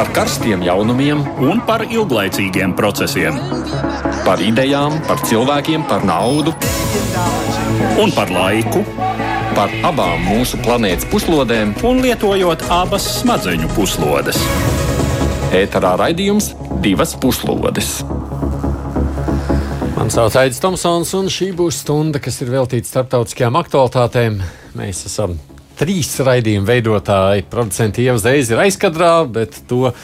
[0.00, 3.36] par karstiem jaunumiem un par ilglaicīgiem procesiem.
[4.24, 6.54] Par idejām, par cilvēkiem, par naudu
[8.00, 8.80] un par laiku.
[9.52, 14.40] Par abām mūsu planētas puslodēm, un lietojot abas smadzeņu puslodes.
[15.60, 17.98] Ēterā raidījums divas puslodes.
[19.98, 24.40] Mani sauc Aits Tomsons, un šī būs stunda, kas ir veltīta starptautiskajām aktualitātēm.
[24.80, 25.36] Mēs esam
[25.80, 27.46] trīs raidījumu veidotāji.
[27.50, 29.94] Producenti jau uzreiz ir aizkadrā, bet to,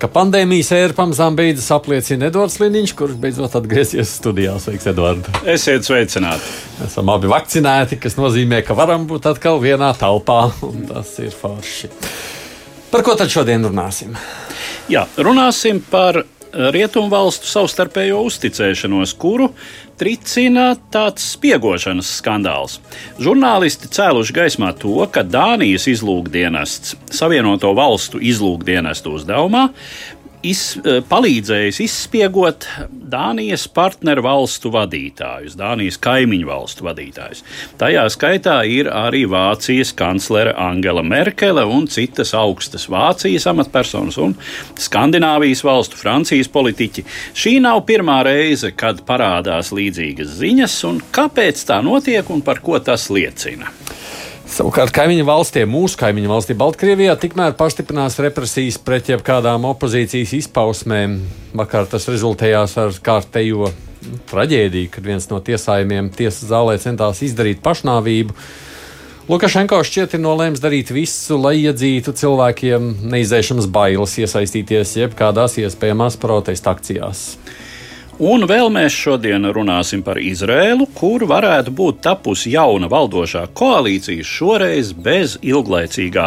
[0.00, 4.56] ka pandēmijas ēra pamazām beidzas, apliecina Edvards Liniņš, kurš beidzot atgriezies studijā.
[4.62, 5.42] Sveiks, Edvards!
[5.48, 6.48] Esiet sveicināti!
[6.86, 11.92] Esam abi vakcinēti, kas nozīmē, ka varam būt atkal vienā telpā, un tas ir forši.
[12.88, 14.16] Par ko tad šodien runāsim?
[14.88, 19.50] Jā, runāsim par rietumvalstu savstarpējo uzticēšanos, kuru
[19.98, 22.78] tricina tāds spiegošanas skandāls.
[23.22, 29.68] Žurnālisti cēluši gaismā to, ka Dānijas izlūkdienests Savienoto valstu izlūkdienestu uzdevumā
[30.46, 37.42] iz, eh, palīdzējis izspiegot Dānijas partneru valstu vadītājus, Dānijas kaimiņu valstu vadītājus.
[37.80, 44.36] Tajā skaitā ir arī Vācijas kanclere Angela Merkele un citas augstas Vācijas amatpersonas un
[44.76, 47.04] Skandināvijas valstu Francijas politiķi.
[47.34, 52.78] Šī nav pirmā reize, kad parādās līdzīgas ziņas, un kāpēc tā notiek un par ko
[52.78, 53.72] tas liecina.
[54.48, 61.18] Savukārt kaimiņu valstī, mūsu kaimiņu valstī, Baltkrievijā, tikmēr pastiprinās represijas pret jebkādām opozīcijas izpausmēm.
[61.58, 67.60] Vakar tas rezultējās ar kārtējo nu, traģēdiju, kad viens no tiesājumiem tiesas zālē centās izdarīt
[67.64, 68.36] pašnāvību.
[69.28, 76.72] Lukašenko šķiet ir nolēms darīt visu, lai iedzītu cilvēkiem neizdzēšamas bailes iesaistīties jebkādās iespējamās protesta
[76.72, 77.34] akcijās.
[78.18, 84.90] Un vēl mēs šodien runāsim par Izrēlu, kur varētu būt tapusi jauna valdošā koalīcija, šoreiz
[84.90, 86.24] bez ilglaicīgā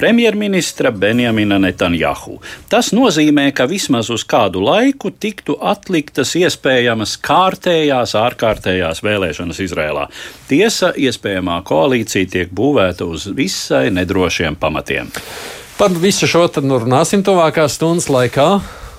[0.00, 2.38] premjerministra Benjamina Netanjahu.
[2.72, 10.06] Tas nozīmē, ka vismaz uz kādu laiku tiktu atliktas iespējamas kārtējās, ārkārtējās vēlēšanas Izrēlā.
[10.48, 15.12] Tiesa, iespējamā koalīcija tiek būvēta uz visai nedrošiem pamatiem.
[15.76, 18.48] Par visu šo tad nu runāsim tuvākās stundas laikā.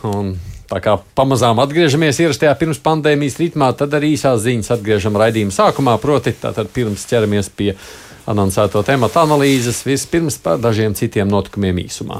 [0.06, 0.36] Un
[0.68, 5.94] Tā kā pamazām atgriežamies ierastajā pirms pandēmijas ritmā, tad arī īsās ziņas atgriežam raidījuma sākumā.
[6.04, 7.70] Proti, tātad pirms ķeramies pie
[8.28, 12.20] anoncēto tematu analīzes, vispirms par dažiem citiem notikumiem īsumā.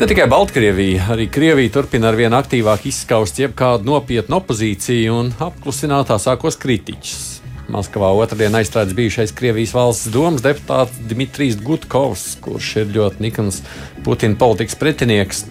[0.00, 6.08] Ne tikai Baltkrievija, arī Krievija turpina ar vien aktīvāk izskaust jebkādu nopietnu opozīciju un apklusināt
[6.08, 7.39] tā sākos kritiķus.
[7.70, 13.60] Maskavā otrdien aizstrādājis bijušais Krievijas valsts domas deputāts Dmitrijs Gutkovs, kurš ir ļoti nikns
[14.04, 15.44] Putina politikas pretinieks.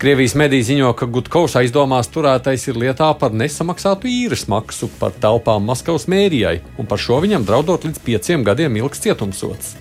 [0.00, 5.68] Krievijas mediji ziņo, ka Gutkovs aizdomās turētais ir lietā par nesamaksātu īres maksu par telpām
[5.68, 9.74] Maskavas mērijai, un par šo viņam draudot līdz pieciem gadiem ilgs cietumsots.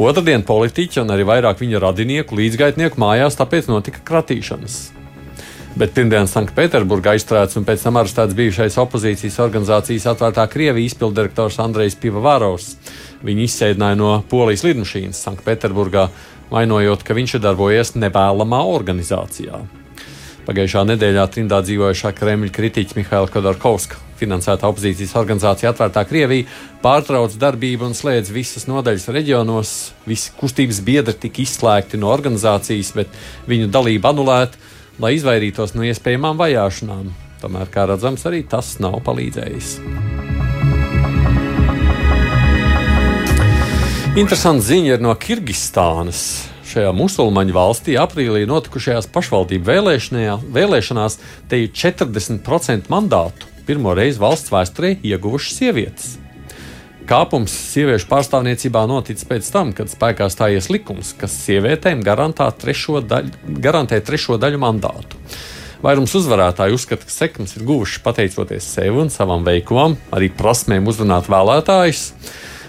[0.00, 4.99] Otradien politiķi un arī vairāk viņa radinieku līdzgaitnieku mājās tāpēc notika kratīšanas.
[5.78, 11.94] Bet pirmdien Sanktpēterburgā aizturēts un pēc tam arestēts bijušais opozīcijas organizācijas atvērtā Krievija izpildirektors Andrejs
[12.02, 12.72] Pivavārovs.
[13.22, 16.08] Viņu izsēdināja no polijas lidmašīnas Sanktpēterburgā,
[16.50, 19.62] vainojot, ka viņš ir darbojies nevēlamā organizācijā.
[20.48, 26.48] Pagājušā nedēļā trimdā dzīvojušā Kremļa kritiķa Mihaila Kodorkovska finansēta opozīcijas organizācija Atvērtā Krievija
[26.82, 29.74] pārtrauc darbību un slēdz visas nodaļas reģionos.
[30.08, 33.16] Visi kustības biedri tika izslēgti no organizācijas, bet
[33.50, 34.69] viņu dalība anulēta
[35.00, 37.10] lai izvairītos no iespējamām vajāšanām.
[37.40, 39.72] Tomēr, kā redzams, arī tas nav palīdzējis.
[44.20, 46.22] Interesanta ziņa ir no Kirgistānas.
[46.70, 49.70] Šajā musulmaņu valstī aprīlī notikušajās pašvaldību
[50.54, 51.18] vēlēšanās
[51.50, 53.48] te ir 40% mandātu.
[53.66, 56.19] Pirmo reizi valsts vēsturē ieguvušas sievietes.
[57.10, 63.98] Kāpums sieviešu pārstāvniecībā noticis pēc tam, kad spēkā stājies likums, kas sievietēm trešo daļu, garantē
[63.98, 65.18] trešo daļu mandātu.
[65.82, 71.26] Vairums uzvarētāju uzskata, ka sekmes ir guvuši pateicoties sev un savam veikumam, arī prasmēm uzrunāt
[71.26, 72.06] vēlētājus.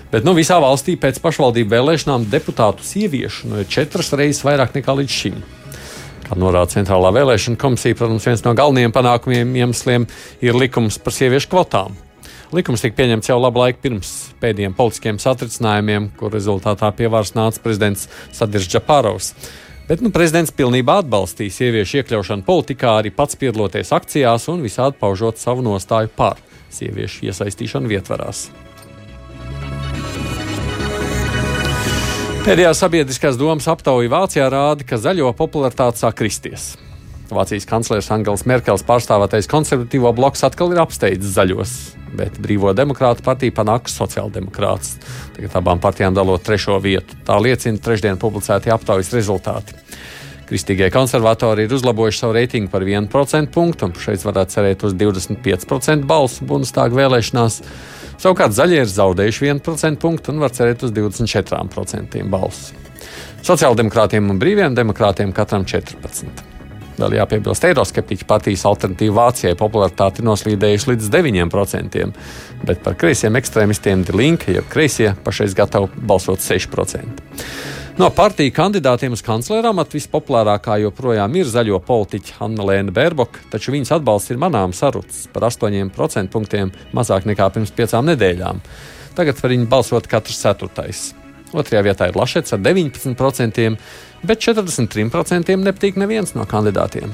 [0.09, 4.97] Bet nu, visā valstī pēc pašvaldību vēlēšanām deputātu sieviešu nu, ir četras reizes vairāk nekā
[5.03, 5.41] līdz šim.
[6.25, 10.09] Kā norāda Centrālā vēlēšana komisija, protams, viens no galvenajiem panākumiem iemesliem
[10.41, 11.93] ir likums par sieviešu kvotām.
[12.51, 14.09] Likums tika pieņemts jau labu laiku pirms
[14.41, 19.31] pēdējiem politiskiem satricinājumiem, kur rezultātā pie varas nāca prezidents Sadirs Džapārovs.
[19.87, 25.39] Bet nu, prezidents pilnībā atbalstīja sieviešu iekļaušanu politikā, arī pats piedaloties akcijās un visādi paužot
[25.39, 26.43] savu nostāju par
[26.75, 28.49] sieviešu iesaistīšanu vietvarās.
[32.43, 36.73] Pēdējā sabiedriskās domas aptauja Vācijā rāda, ka zaļo popularitāte sāk kristies.
[37.35, 41.75] Vācijas kanclers Angels Merkels pārstāvētais konservatīvo bloks atkal ir apsteidzis zaļos,
[42.19, 44.97] bet brīvo demokrātu partija panāks sociāldemokrāts.
[45.37, 47.15] Tagad abām partijām dalot trešo vietu.
[47.27, 49.79] Tā liecina trešdien publicētie aptaujas rezultāti.
[50.51, 56.03] Kristīgie konservatori ir uzlabojuši savu reitingu par 1% punktu, un šeit varētu cerēt uz 25%
[56.09, 57.61] balsu Bundestāga vēlēšanās.
[58.19, 62.75] Savukārt zaļie ir zaudējuši 1% punktu un var cerēt uz 24% balsu.
[63.47, 66.50] Sociāldemokrātiem un brīviem demokrātiem katram 14.
[67.01, 72.03] Vēl jāpiebilst, eiroskeptiķu partijas alternatīva Vācijai popularitāti noslīdējuši līdz 9%,
[72.67, 77.23] bet par kreisiem ekstrēmistiem Dilinka, jeb kreisie, pašais gatavi balsot 6%.
[77.97, 83.73] No partiju kandidātiem uz kanclera amatu vispopulārākā joprojām ir zaļo politiķa Anna Lēna Bērboka, taču
[83.73, 88.61] viņas atbalsts ir manām sarucis par 8% punktiem mazāk nekā pirms piecām nedēļām.
[89.17, 91.01] Tagad var viņu balsot katrs ceturtais.
[91.51, 93.75] Otrajā vietā ir Lašets ar 19%,
[94.23, 97.11] bet 43% nepatīk neviens no kandidātiem.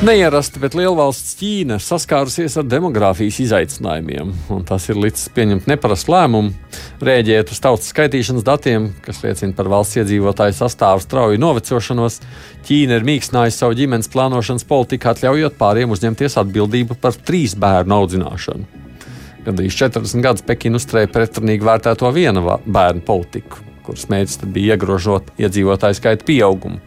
[0.00, 6.54] Neierasti, bet lielvalsts Ķīna saskārusies ar demogrāfijas izaicinājumiem, un tas ir līdz pieņemt neparastu lēmumu,
[7.04, 12.16] rēģēt uz tautas skaitīšanas datiem, kas liecina par valsts iedzīvotāju sastāvu strauju novecošanos.
[12.64, 18.79] Ķīna ir mīkstinājusi savu ģimenes plānošanas politiku, atļaujot pāriem uzņemties atbildību par trīs bērnu audzināšanu.
[19.40, 25.96] Gandrīz 40 gadus Pekina uzturēja pretrunīgi vērtēto viena bērnu politiku, kuras mērķis bija iegrožot iedzīvotāju
[25.96, 26.80] skaita pieaugumu.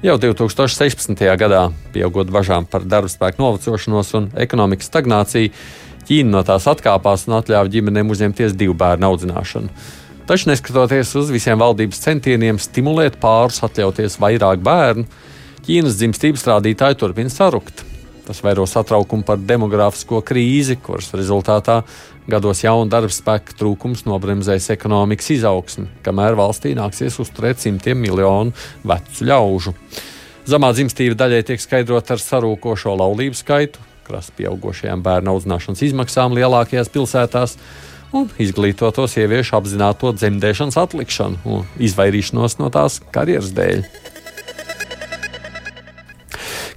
[0.00, 1.18] Jau 2016.
[1.36, 5.52] gadā, pieaugot bažām par darba spēku novecošanos un ekonomikas stagnāciju,
[6.10, 9.68] Ķīna no tās atkāpās un atļāva ģimenēm uzņemties divu bērnu audzināšanu.
[10.26, 15.06] Taču, neskatoties uz visiem valdības centieniem stimulēt pārus atļauties vairāk bērnu,
[15.66, 17.84] Ķīnas dzimstības rādītāji turpina sarukt.
[18.30, 21.80] Tas vairo satraukumu par demogrāfisko krīzi, kuras rezultātā
[22.30, 28.54] gados jaunu darba spēku trūkums nobremzēs ekonomikas izaugsmi, kamēr valstī nāksies uzturēt simtiem miljonu
[28.86, 29.74] vecu ļaužu.
[30.46, 36.92] Zemā dzimstība daļai tiek skaidrota ar sarūkošo laulību skaitu, krasi pieaugušajām bērnu audzināšanas izmaksām lielākajās
[36.94, 37.56] pilsētās
[38.14, 43.84] un izglītoto sieviešu apzināto dzemdēšanas atlikšanu un izvairīšanos no tās karjeras dēļ.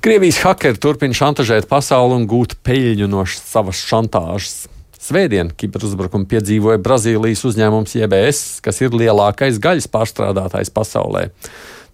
[0.04, 4.66] Krievijas hakeri turpina šantažēt pasauli un gūt peļņu no savas šantāžas.
[5.00, 11.30] Svētdien kiberuzbrukumu piedzīvoja Brazīlijas uzņēmums JBS, kas ir lielākais gaļas pārstrādātājs pasaulē.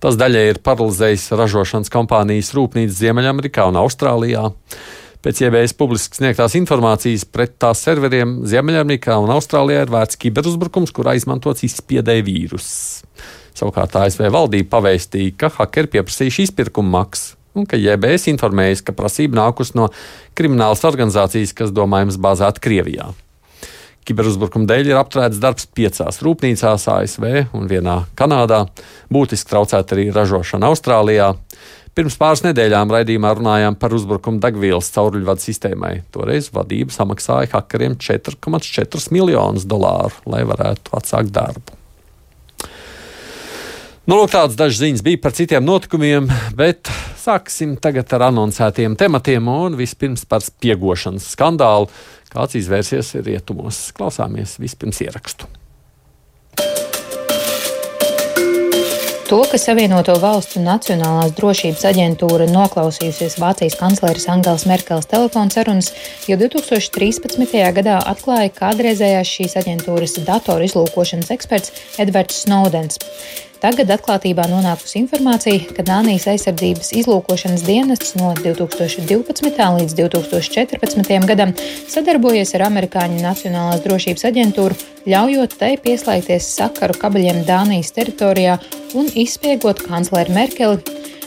[0.01, 4.47] Tas daļai ir paralizējis ražošanas kompānijas rūpnīcas Ziemeļamerikā un Austrālijā.
[5.21, 11.13] Pēc JBS publiski sniegtās informācijas pret tās serveriem Ziemeļamerikā un Austrālijā ir vērts kiberuzbrukums, kurā
[11.19, 13.03] izmantots izspiedēja vīruss.
[13.53, 19.41] Savukārt ASV valdība pavēstīja, ka hakeri pieprasījuši izpirkuma maksu un ka JBS informējis, ka prasība
[19.41, 19.89] nākus no
[20.37, 23.09] kriminālas organizācijas, kas domājams bāzēta Krievijā.
[24.09, 28.63] Kiberuzbrukuma dēļ ir apturēts darbs piecās rūpnīcās ASV un vienā Kanādā,
[29.13, 31.33] būtiski traucēta arī ražošana Austrālijā.
[31.97, 35.93] Pirms pāris nedēļām raidījumā runājām par uzbrukumu degvielas cauruļvadu sistēmai.
[36.15, 41.78] Toreiz vadība samaksāja hakeriem 4,4 miljonus dolāru, lai varētu atsākt darbu.
[44.09, 46.89] Nu, lūk, tādas dažas ziņas bija par citiem notikumiem, bet
[47.21, 51.85] sāksim tagad ar anoncētiem tematiem un vispirms par spiegošanas skandālu,
[52.33, 53.91] kāds izvērsies rietumos.
[53.93, 55.45] Klausāmies vispirms ierakstu.
[59.29, 65.91] To, ka Savienoto Valstu Nacionālās drošības aģentūra noklausījusies Vācijas kancleres Angela Merkels telefona sarunas,
[66.25, 67.53] jau 2013.
[67.77, 72.97] gadā atklāja kādreizējās šīs aģentūras datoru izlūkošanas eksperts Edvards Snowdens.
[73.59, 79.65] Tagad atklātībā nonākusi informācija, ka Dānijas aizsardzības izlūkošanas dienests no 2012.
[79.75, 81.27] līdz 2014.
[81.27, 81.51] gadam
[81.91, 84.79] sadarbojies ar Amerikāņu Nacionālās drošības aģentūru,
[85.11, 88.55] ļaujot tai pieslēgties sakaru kabeļiem Dānijas teritorijā
[88.95, 90.79] un izspiegot kancleru Merkeli.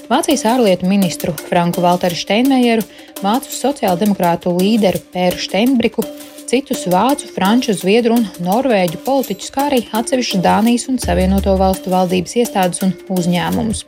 [0.08, 2.88] Vācijas ārlietu ministru Franku Valteru Steinmeieru,
[3.20, 6.08] Vācu sociāldemokrātu līderu Pēru Steinbriku,
[6.52, 12.36] citus vācu, franču, zviedru un norvēģu politiķus, kā arī atsevišķus Dānijas un Savienoto valstu valdības
[12.42, 13.80] iestādes un uzņēmumus.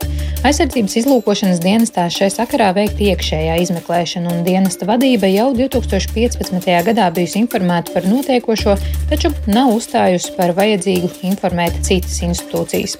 [0.45, 6.73] Aizsardzības izlūkošanas dienestā šai sakarā veikta iekšējā izmeklēšana, un dienesta vadība jau 2015.
[6.89, 8.79] gadā bijusi informēta par notiekošo,
[9.13, 12.97] taču nav uzstājusi par vajadzīgu informēt citas institūcijas.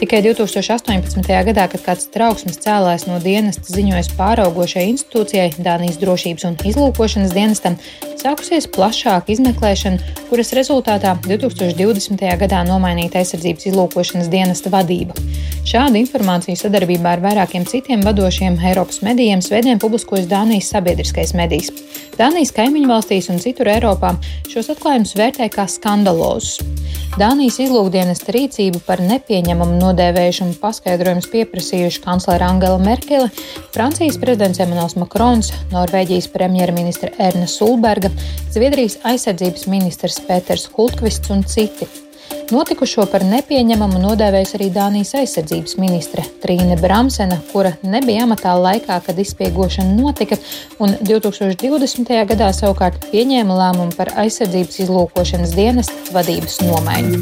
[0.00, 1.26] Tikai 2018.
[1.28, 7.76] gadā, kad kāds trauksmes cēlājs no dienesta ziņojas pāraugošai institūcijai, Dānijas drošības un izlūkošanas dienestam,
[8.16, 12.24] sākusies plašāka izmeklēšana, kuras rezultātā 2020.
[12.40, 15.14] gadā nomainīta aizsardzības izlūkošanas dienesta vadība.
[15.68, 21.70] Šādu informāciju sadarbībā ar vairākiem citiem vadošiem Eiropas medijiem svētdien publiskojas Dānijas sabiedriskais medijs.
[22.20, 24.10] Dānijas kaimiņu valstīs un citur Eiropā
[24.50, 26.58] šos atklājumus vērtē kā skandalozus.
[27.16, 33.30] Dānijas izlūkdienesta rīcību par nepieņemamu nodēvējušanu paskaidrojumus pieprasījuši kanclere Angela Merkele,
[33.72, 38.12] Francijas prezidents Emmanuels Makrons, Norvēģijas premjerministra Erna Sulberga,
[38.52, 41.88] Zviedrijas aizsardzības ministrs Pēters Hultkvists un citi.
[42.50, 49.18] Notikušo par nepieņemamu nodēvējusi arī Dānijas aizsardzības ministre Trīne Bramsena, kura nebija amatā laikā, kad
[49.22, 50.34] izspiegošana notika,
[50.82, 52.10] un 2020.
[52.32, 57.20] gadā savukārt pieņēma lēmumu par aizsardzības izlūkošanas dienesta vadības nomaiņu.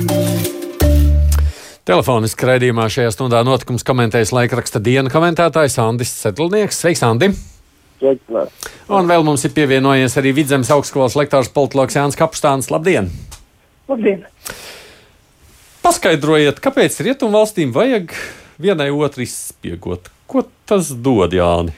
[1.88, 6.80] Telefoniski raidījumā šajā stundā notikums komentējas laikraksta dienu komentētājs Andris Sedlnieks.
[6.80, 7.34] Sveiks, Andi!
[8.00, 12.72] Un vēl mums ir pievienojies arī Vidzemes augstskolas lektors politologs Jānis Kapstāns.
[12.72, 13.12] Labdien!
[13.92, 14.24] Labdien!
[15.84, 18.14] Paskaidrojiet, kāpēc rietumvalstīm vajag
[18.60, 20.10] vienai otru izspiegot?
[20.28, 21.74] Ko tas dod, Jāni?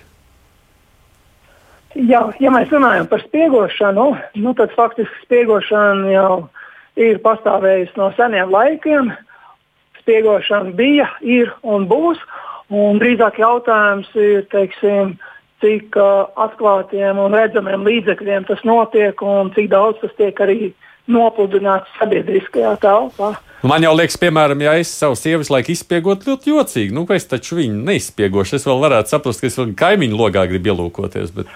[1.94, 4.06] Jā, ja mēs runājam par spiegošanu,
[4.38, 6.34] nu, tad faktiski spiegošana jau
[7.00, 9.10] ir pastāvējusi no seniem laikiem.
[10.00, 12.22] Spiegošana bija, ir un būs.
[12.70, 15.16] Un drīzāk jautājums ir, teiksim,
[15.60, 20.70] cik uh, atklātiem un redzamiem līdzekļiem tas notiek un cik daudz tas tiek arī
[21.08, 23.34] nopludināts sabiedriskajā telpā.
[23.60, 26.94] Man jau liekas, piemēram, ja es savu sievu laiku izspiegot, ļoti jocīgi.
[26.96, 28.56] Nu, es taču viņu neizspiegošu.
[28.56, 31.34] Es vēl varētu saprast, ka es vēl kaimiņu logā gribu ielūkoties.
[31.36, 31.50] Bet...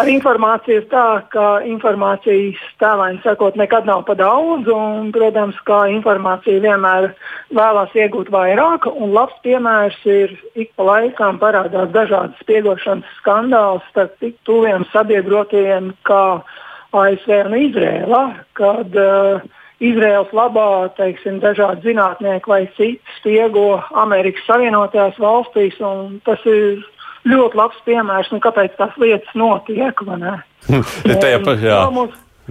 [0.00, 4.66] Ar informāciju ir tā, ka informācijas tēlēni sakot, nekad nav pa daudz.
[4.72, 7.10] Un, protams, kā informācija vienmēr
[7.54, 8.88] vēlās iegūt vairāk.
[8.90, 15.92] Un labs piemērs ir ik pa laikam parādās dažādas spiegošanas skandāls starp tik tuviem sabiedrotajiem
[16.08, 16.24] kā
[16.92, 18.22] ASV un Izrēla.
[18.58, 19.42] Kad, uh,
[19.82, 25.80] Izraels labā teiksim, dažādi zinātnieki vai citi spiego Amerikas Savienotajās valstīs.
[26.26, 26.84] Tas ir
[27.28, 30.04] ļoti labs piemērs, nu, kāpēc tās lietas notiek.
[31.24, 31.80] Tajā pašā.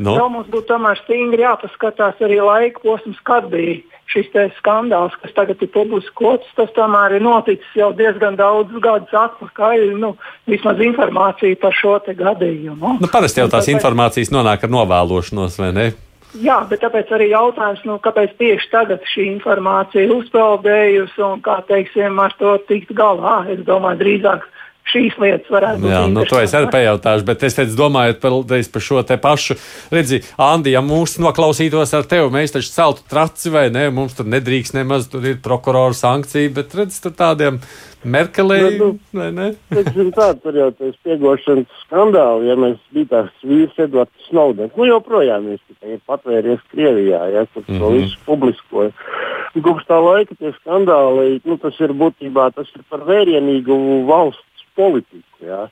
[0.01, 0.13] Nu?
[0.31, 3.81] mums būtu tomēr stingri jāpaskatās arī laika posms, kad bija
[4.11, 6.49] šis skandāls, kas tagad ir publiskots.
[6.57, 9.87] Tas tomēr ir noticis jau diezgan daudz gadus atpakaļ.
[10.01, 10.13] Nu,
[10.49, 12.97] vismaz informācija par šo gadījumu.
[13.01, 15.91] Nu, parasti jau tās informācijas nonāk ar novēlošanos, vai ne?
[16.39, 21.57] Jā, bet tāpēc arī jautājums, nu, kāpēc tieši tagad šī informācija ir uzpeldējusi un kā
[21.67, 23.41] teiksim, ar to tikt galā.
[23.51, 24.45] Es domāju, drīzāk
[24.91, 25.91] šīs lietas varētu būt.
[25.93, 28.37] Jā, nu, to es arī pajautāšu, bet es teicu, domājot par,
[28.73, 29.57] par šo te pašu,
[29.93, 34.29] redzi, Andi, ja mūs noklausītos ar tevi, mēs taču celtu traci vai ne, mums tur
[34.31, 37.61] nedrīkst nemaz, tur ir prokurora sankcija, bet redz, tur tādiem
[38.01, 39.47] Merkelē, nu, vai ne?
[39.69, 44.87] Teiksim tā, tur jau tas spiegošanas skandāli, ja mēs bija tās vīrs Edvards Snowdens, nu
[44.89, 47.79] joprojām viņš tikai ir patvēries Krievijā, ja, kur mm -hmm.
[47.79, 47.99] to mhm.
[47.99, 48.91] visu publiskoja.
[49.61, 55.45] Kopš tā laika tie skandāli, nu tas ir būtībā, tas ir par vērienīgu valsts politiku,
[55.45, 55.67] ja.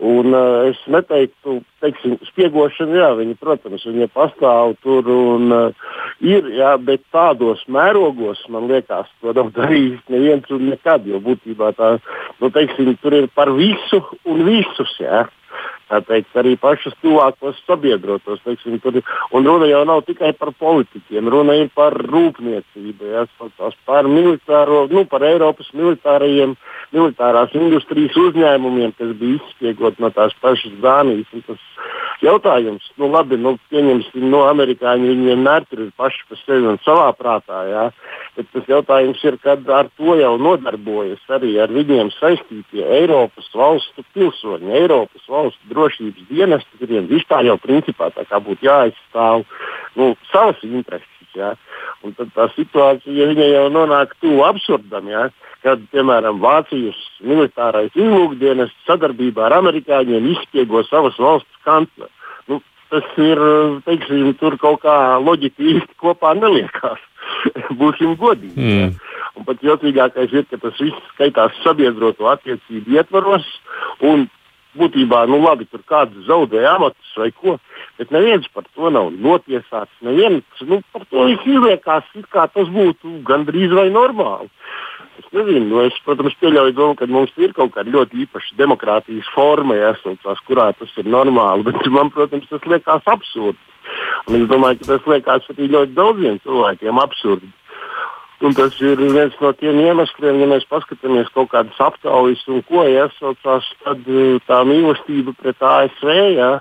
[0.00, 5.90] Un, uh, es neteiktu, teiksim, spiegošana, jā, viņa, protams, viņa pastāv tur un uh,
[6.24, 11.74] ir, jā, bet tādos mērogos, man liekas, to nav darījis neviens un nekad, jo būtībā
[11.76, 11.92] tā,
[12.40, 15.26] nu, teiksim, tur ir par visu un visus, jā
[16.06, 18.40] teikt, arī pašus tuvākos sabiedrotos.
[18.44, 19.00] Teiksim, tur,
[19.34, 23.26] un runa jau nav tikai par politiķiem, runa ir par rūpniecību, ja,
[23.88, 26.54] par militāro, nu, par Eiropas militārajiem,
[26.94, 31.30] militārās industrijas uzņēmumiem, kas bija izspiegot no tās pašas Dānijas.
[31.46, 31.66] Tas
[32.24, 36.80] jautājums, nu, labi, nu, pieņemsim, no amerikāņi viņi vienmēr tur ir paši par sevi un
[36.84, 37.62] savā prātā.
[37.70, 37.84] Ja,
[38.36, 44.04] bet tas jautājums ir, kad ar to jau nodarbojas arī ar viņiem saistītie Eiropas valstu
[44.14, 49.46] pilsoņi, Eiropas valstu drošības drošības dienesti, kuriem vispār jau principā būtu jāaizstāv
[49.96, 51.08] nu, savas intereses.
[51.34, 51.54] Ja?
[52.04, 55.28] Un tad tā situācija ja jau nonāk tuvu absurdam, ja?
[55.64, 62.10] kad, piemēram, Vācijas militārais izlūkdienas sadarbībā ar amerikāņiem izspiego savas valsts kancleru.
[62.48, 62.60] Nu,
[62.92, 63.40] tas ir,
[63.86, 67.02] teiksim, tur kaut kā loģika īsti kopā neliekās.
[67.80, 68.56] Būsim godīgi.
[68.56, 68.80] Mm.
[68.80, 69.20] Ja?
[69.38, 73.46] Un pat jocīgākais ir, ka tas viss skaitās sabiedroto attiecību ietvaros,
[74.04, 74.26] un
[74.78, 77.56] būtībā, nu labi, tur kāds zaudēja amatus vai ko,
[77.98, 79.92] bet neviens par to nav notiesāts.
[80.06, 84.50] Neviens nu, par to izliekās, kā tas būtu gandrīz vai normāli.
[85.20, 89.28] Es nezinu, nu, es, protams, pieļauju domu, ka mums ir kaut kāda ļoti īpaša demokrātijas
[89.34, 93.58] forma, jāsaucās, kurā tas ir normāli, bet man, protams, tas liekas absurdi.
[94.30, 97.50] Un es domāju, ka tas liekas arī ļoti daudziem cilvēkiem absurdi.
[98.40, 102.86] Un tas ir viens no tiem iemesliem, ja mēs paskatāmies kaut kādas aptaujas un ko
[102.88, 106.14] iesaucās, tad eh, tā mīlestība pret ASV.
[106.38, 106.52] Ja,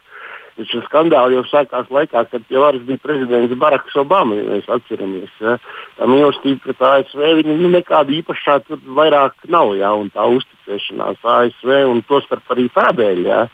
[0.68, 4.36] Šis skandāls jau sākās laikā, kad pie varas bija prezidents Baraks Obama.
[4.36, 5.56] Ja mēs atceramies, ja.
[5.96, 9.72] tā mīlestība pret ASV nu, nekāda īpašā tur vairāk nav.
[9.80, 13.46] Ja, tā uzticēšanās ASV un tostarp arī tādēļ, ja,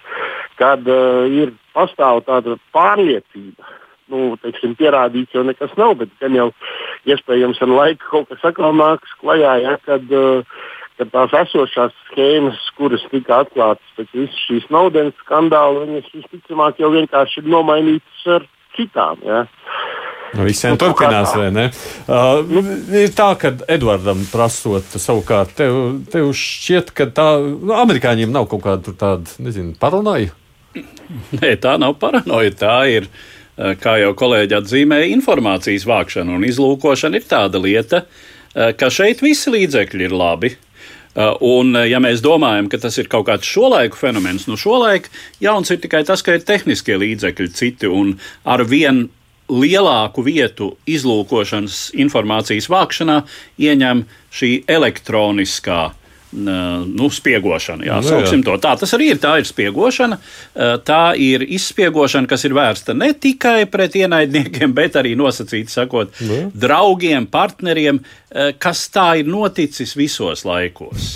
[0.57, 3.75] kad uh, ir pastāv tāda pārliecība.
[4.11, 6.51] Nu, teiksim, pierādīts jau nekas nav, bet gan jau
[7.09, 10.59] iespējams ar laiku kaut kas atkal nāks klajā, ja, kad, uh,
[10.99, 16.93] kad tās esošās schēmas, kuras tika atklātas pēc visas šīs naudas skandāla, viņas visticamāk jau
[16.93, 18.47] vienkārši ir nomainītas ar
[18.77, 19.25] citām.
[19.25, 19.41] Ja.
[20.35, 21.67] Nu, visiem nu, turpinās, vai ne?
[22.05, 22.61] Uh, nu,
[23.01, 25.79] ir tā, ka Edvardam prasot, savukārt, tev,
[26.13, 30.35] tev šķiet, ka tā nu, amerikāņiem nav kaut kāda tāda, nezinu, paranoja.
[31.39, 32.51] Nē, tā nav paranoja.
[32.59, 38.71] Tā ir, uh, kā jau kolēģi atzīmēja, informācijas vākšana un izlūkošana ir tāda lieta, uh,
[38.77, 40.53] ka šeit visi līdzekļi ir labi.
[41.15, 45.07] Uh, un, ja mēs domājam, ka tas ir kaut kāds šolaiku fenomens, nu šolaik
[45.39, 49.07] jauns ir tikai tas, ka ir tehniskie līdzekļi citi un ar vienu
[49.47, 53.21] lielāku vietu izlūkošanas informācijas vākšanā
[53.61, 55.93] ieņem šī elektroniskā
[56.35, 57.85] nu, spiegošana.
[57.87, 58.39] Jā, nu, jā.
[58.45, 58.57] To.
[58.61, 59.21] Tā tas arī ir.
[59.23, 60.19] Tā ir spiegošana.
[60.87, 66.45] Tā ir izspiegošana, kas ir vērsta ne tikai pret ienaidniekiem, bet arī nosacīti sakot, nu.
[66.53, 68.01] draugiem, partneriem,
[68.61, 71.15] kas tā ir noticis visos laikos.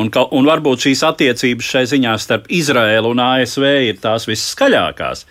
[0.00, 5.24] Un, un varbūt šīs attiecības šai ziņā starp Izraēlu un ASV ir tās visskaļākās.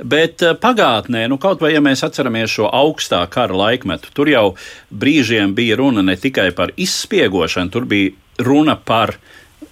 [0.00, 4.46] Bet eh, pagātnē, nu, kaut vai ja mēs atceramies šo augstā kara laikmetu, tur jau
[4.90, 8.14] brīžiem bija runa ne tikai par izspiegošanu, tur bija
[8.44, 9.16] runa par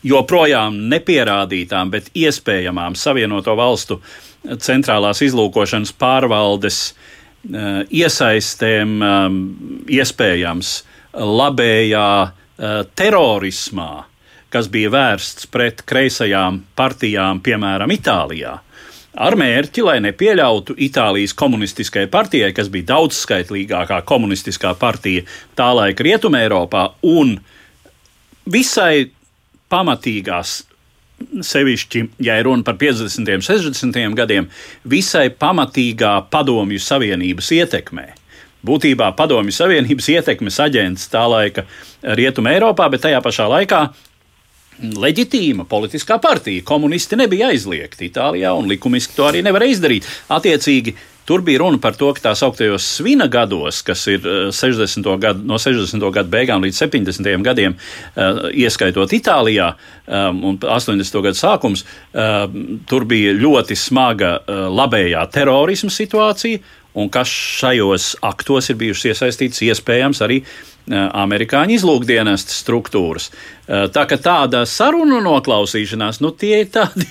[0.06, 4.00] joprojām nepierādītām, bet iespējamām Savienoto valstu
[4.42, 8.97] centrālās izlūkošanas pārvaldes eh, iesaistēm,
[9.90, 10.73] iespējams
[11.12, 13.90] labējā eh, terorismā
[14.52, 18.59] kas bija vērsts pret kreisajām partijām, piemēram, Itālijā.
[19.12, 25.26] Ar mērķi, lai nepieļautu Itālijas komunistiskajai partijai, kas bija daudz skaitlīgākā komunistiskā partija
[25.59, 27.35] tā laika Rietumē Eiropā, un
[28.49, 29.11] visai
[29.73, 30.62] pamatīgās
[31.44, 33.28] sevišķi, ja ir runa par 50.
[33.37, 34.00] un 60.
[34.16, 34.49] gadiem,
[34.88, 38.06] visai pamatīgā padomju savienības ietekmē.
[38.62, 41.66] Būtībā padomju savienības ietekmes aģents tā laika
[42.02, 43.82] Rietumē Eiropā, bet tajā pašā laikā
[44.80, 46.64] leģitīma politiskā partija.
[46.64, 50.12] Komunisti nebija aizliegti Itālijā, un likumiski to arī nevarēja izdarīt.
[50.32, 55.06] Attiecīgi, Tur bija runa par to, ka tās augtajos svina gados, kas ir 60.
[55.06, 56.02] Eh, gadu, no 60.
[56.11, 57.44] gada beigām līdz 70.
[57.46, 59.68] gadiem, uh, ieskaitot Itālijā,
[60.08, 61.22] um, un 80.
[61.22, 62.48] gada sākums, uh,
[62.90, 66.58] tur bija ļoti smaga uh, labējā terorisma situācija,
[66.98, 70.42] un kas šajos aktos ir bijušas iesaistītas iespējams arī
[70.90, 73.31] amerikāņu izlūkdienas struktūras.
[73.62, 77.07] Tā ka tāda sarunu noklausīšanās, nu tie ir tādi.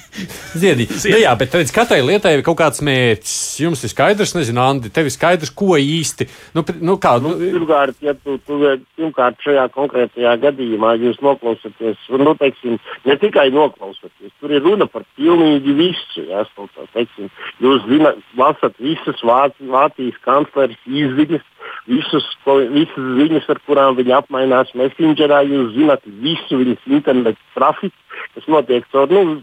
[0.52, 0.86] Ziedi.
[1.02, 1.16] Ziedi.
[1.16, 3.38] Nu, jā, bet redz, katrai lietai ir kaut kāds mērķis.
[3.64, 6.28] Jums ir skaidrs, nezinu, Andi, tev ir skaidrs, ko īsti.
[6.58, 7.32] Nu, nu, kā, nu...
[7.40, 8.60] Nu, pirmkārt, ja tu, tu,
[9.00, 15.08] pirmkārt, šajā konkrētajā gadījumā jūs noklausāties, nu, teiksim, ne tikai noklausāties, tur ir runa par
[15.16, 16.28] pilnīgi visu.
[16.28, 16.44] Jā,
[16.92, 17.32] teiksim,
[17.64, 21.48] jūs zināt, lasat visas Vācijas kancleres izziņas
[21.90, 25.42] visus, ko, visas ziņas, ar kurām viņi apmainās Messengerā.
[25.48, 27.98] Jūs zināt visu viņas internetu trafiku,
[28.36, 29.42] kas notiek caur nu,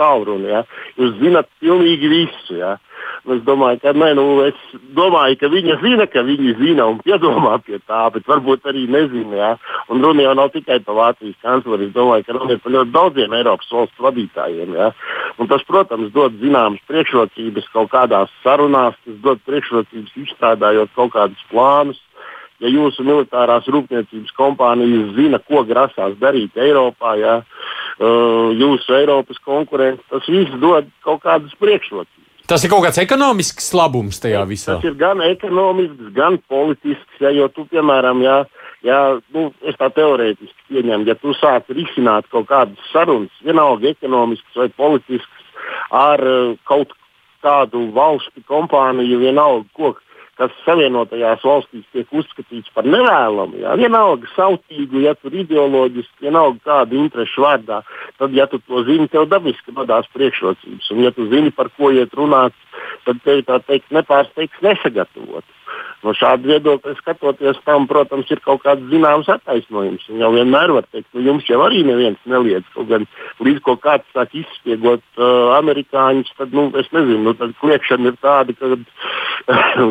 [0.00, 0.50] tālruni.
[0.50, 0.64] Ja.
[0.98, 2.58] Jūs zināt pilnīgi visu.
[2.58, 2.76] Ja.
[3.28, 4.56] Es domāju, ka, ne, nu, es
[4.96, 9.36] domāju, ka viņa zina, ka viņi zina un piedomā pie tā, bet varbūt arī nezina.
[9.36, 9.50] Ja?
[9.92, 11.90] Un runa jau nav tikai par Vācijas kancleri.
[11.90, 14.72] Es domāju, ka runa ir par ļoti daudziem Eiropas valstu vadītājiem.
[14.78, 14.92] Ja?
[15.36, 21.44] Un tas, protams, dod zināmas priekšrocības kaut kādās sarunās, tas dod priekšrocības izstrādājot kaut kādus
[21.52, 22.00] plānus.
[22.60, 30.04] Ja jūsu militārās rūpniecības kompānijas zina, ko grasās darīt Eiropā, ja uh, jūsu Eiropas konkurenti,
[30.12, 32.29] tas viss dod kaut kādas priekšrocības.
[32.50, 34.74] Tas ir kaut kāds ekonomisks labums tajā visā.
[34.74, 37.20] Tas ir gan ekonomisks, gan politisks.
[37.22, 38.40] Ja, jo tu, piemēram, ja,
[38.86, 38.98] ja,
[39.36, 44.66] nu, es tā teorētiski pieņemu, ja tu sāc risināt kaut kādas sarunas, vienalga ekonomisks vai
[44.74, 45.46] politisks,
[45.94, 46.96] ar uh, kaut
[47.44, 49.94] kādu valstu kompāniju, vienalga, ko,
[50.40, 56.96] kas Savienotajās valstīs tiek uzskatīts par nevēlamu, jā, vienalga sautīgu, ja tur ideoloģiski, vienalga kādu
[57.02, 57.82] interesu vārdā,
[58.16, 60.88] tad, ja tu to zini, tev dabiski radās priekšrocības.
[60.94, 62.56] Un, ja tu zini, par ko iet runāts,
[63.06, 65.56] tad tev tā teikt nepārsteigts nesagatavot.
[66.00, 70.06] No šāda viedokļa skatoties, tam, protams, ir kaut kāds zināms attaisnojums.
[70.10, 72.64] Un jau vienmēr var teikt, ka nu, jums jau arī neviens neliedz.
[72.74, 73.04] Kaut gan
[73.44, 78.20] līdz ko kāds sāk izspiegot uh, amerikāņus, tad, nu, es nezinu, nu, tad kliekšana ir
[78.24, 78.72] tāda, ka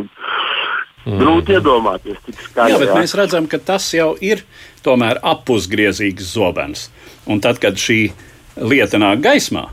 [1.19, 2.73] Grūti iedomāties, cik skaļi.
[2.73, 4.43] Jā, bet mēs redzam, ka tas jau ir
[4.85, 6.87] tomēr apusgriezīgs zobens.
[7.29, 8.11] Un tad, kad šī
[8.59, 9.67] lieta nāk gaismā,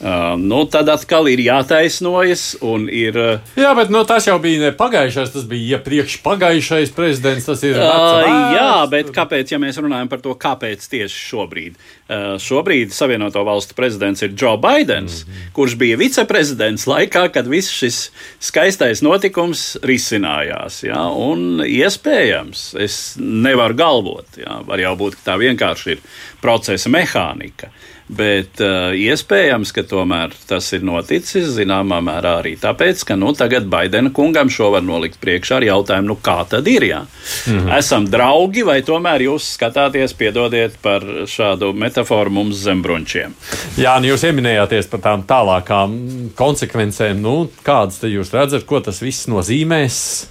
[0.00, 3.16] Uh, nu, tad atkal ir jātaisnojas un ir.
[3.20, 7.44] Uh, jā, bet nu, tas jau bija ne pagājušais, tas bija iepriekš pagājušais prezidents.
[7.44, 7.76] Tas ir.
[7.76, 11.76] Uh, jā, bet kāpēc, ja mēs runājam par to, kāpēc tieši šobrīd?
[12.08, 15.52] Uh, šobrīd Savienoto Valstu prezidents ir Joe Bidenis, mm -hmm.
[15.58, 18.00] kurš bija viceprezidents laikā, kad viss šis
[18.40, 20.80] skaistais notikums risinājās.
[20.88, 25.98] Jā, un iespējams, es nevaru galvot, jā, var jau būt, ka tā vienkārši ir
[26.40, 27.68] procesa mehānika.
[28.10, 33.68] Bet uh, iespējams, ka tomēr tas ir noticis zināmā mērā arī tāpēc, ka nu, tagad
[33.70, 36.88] Baidena kungam šo var nolikt priekšā ar jautājumu, nu, kā tad ir.
[36.88, 37.04] Jā?
[37.04, 37.78] Mm -hmm.
[37.78, 43.34] Esam draugi, vai tomēr jūs skatāties, piedodiet par šādu metaforu mums zem brunčiem?
[43.76, 45.94] Jā, nu jūs ieminējāties par tām tālākām
[46.34, 47.20] konsekvencēm.
[47.20, 50.26] Nu, kādas jūs redzat, ko tas viss nozīmēs?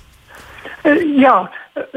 [1.19, 1.47] Jā,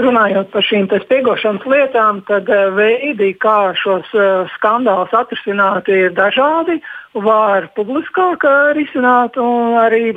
[0.00, 6.80] runājot par šīm spiegošanas lietām, tad eh, veidi, kā šos uh, skandālus atrisināt, ir dažādi.
[7.12, 8.46] Var publiskāk
[8.78, 10.14] risināt un arī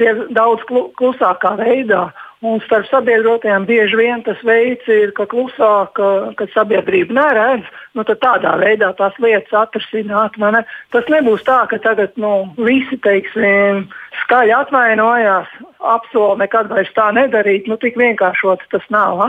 [0.00, 0.64] diez, daudz
[0.98, 2.08] klusākā veidā.
[2.38, 5.98] Un starp sabiedrotajiem bieži vien tas veids ir, ka klusāk,
[6.38, 7.66] kad sabiedrība neredz,
[7.98, 10.36] nu tad tādā veidā tās lietas atrisināt.
[10.38, 10.62] Ne?
[10.94, 13.88] Tas nebūs tā, ka tagad nu, visi teiksim,
[14.22, 15.50] skaļi atvainojās,
[15.82, 17.66] apsola nekad vairs tā nedarīt.
[17.66, 19.18] Nu, tik vienkāršots tas nav.
[19.18, 19.28] Ha?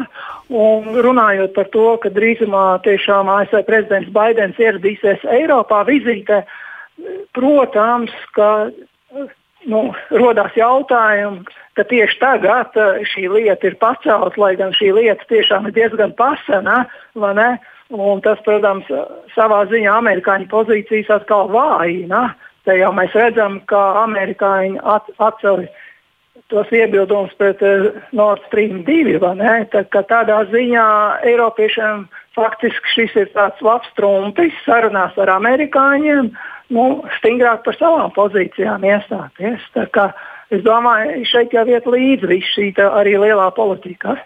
[0.53, 6.43] Un runājot par to, ka drīzumā tiešām ASV prezidents Baidens ieradīsies Eiropā vizītē,
[7.33, 8.69] protams, ka
[9.67, 15.25] nu, rodās jautājums, ka tieši tagad uh, šī lieta ir pacelt, lai gan šī lieta
[15.31, 16.85] tiešām ir diezgan pasena.
[17.89, 18.85] Un tas, protams,
[19.33, 22.35] savā ziņā amerikāņu pozīcijas atkal vājina.
[22.67, 25.65] Te jau mēs redzam, ka amerikāņi at, atceļ
[26.53, 29.17] tos iebildumus pret uh, Nord Stream 2.
[29.73, 30.85] Tā, tādā ziņā
[31.31, 32.05] Eiropiešiem
[32.37, 36.29] faktiski šis ir tāds labs trumpis sarunās ar amerikāņiem.
[36.29, 36.85] Uh, nu,
[37.19, 39.69] stingrāk par savām pozīcijām iestāties.
[40.49, 44.17] Es domāju, šeit jau iet līdzi viss šī arī lielā politika.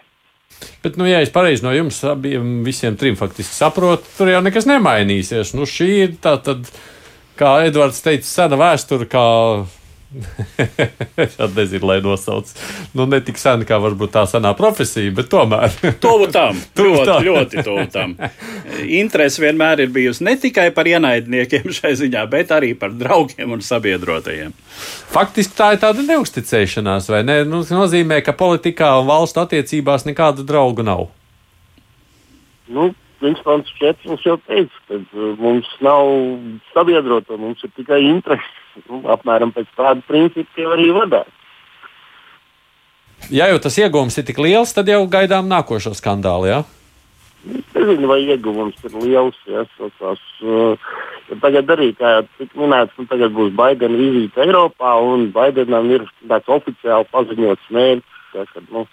[0.84, 4.68] Bet, nu, ja es pareizi no jums abiem visiem trim faktiski saprotu, tur jau nekas
[4.70, 5.54] nemainīsies.
[5.56, 6.68] Nu, šī ir tā tad,
[7.40, 9.24] kā Edvards teica, sena vēsture, kā
[11.24, 12.50] Es nezinu, lai nosauc.
[12.94, 15.74] Nu, ne tik sen, kā varbūt tā senā profesija, bet tomēr.
[16.04, 16.58] Tuvu tam.
[16.78, 17.26] ļoti, tam.
[17.28, 18.16] ļoti tuvu tam.
[18.84, 23.64] Interese vienmēr ir bijusi ne tikai par ienaidniekiem šai ziņā, bet arī par draugiem un
[23.64, 24.54] sabiedrotajiem.
[25.14, 27.40] Faktiski tā ir tāda neusticēšanās, vai ne?
[27.48, 31.08] Nu, tas nozīmē, ka politikā un valstu attiecībās nekādu draugu nav.
[32.70, 32.90] Nu,
[33.24, 36.10] Viņš mums jau teica, ka uh, mums nav
[36.74, 41.30] sabiedroto, mums ir tikai interesi nu, apmēram pēc tāda principa arī vadās.
[43.32, 46.50] Ja jau tas iegūms ir tik liels, tad jau gaidām nākošo skandālu.
[46.50, 46.58] Ja?
[47.44, 49.38] Es nezinu, vai ieguvums ir liels.
[49.48, 49.64] Ja,
[50.00, 50.92] tās, uh,
[51.42, 56.52] tagad arī, kā jau minēts, nu, tagad būs Baidena vizīte Eiropā, un Baidenam ir tāds
[56.58, 58.84] oficiāli paziņots mērķis, ja, ka nu,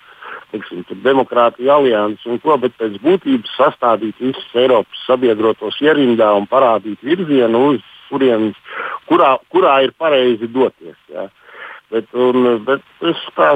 [0.51, 7.03] teiksim, demokrātija alianses un ko, bet pēc būtības sastādīt visus Eiropas sabiedrotos ierindā un parādīt
[7.05, 8.51] virzienu, uz kurien,
[9.09, 10.97] kurā, kurā ir pareizi doties.
[11.11, 11.29] Jā.
[11.91, 13.53] Bet, un, bet es tā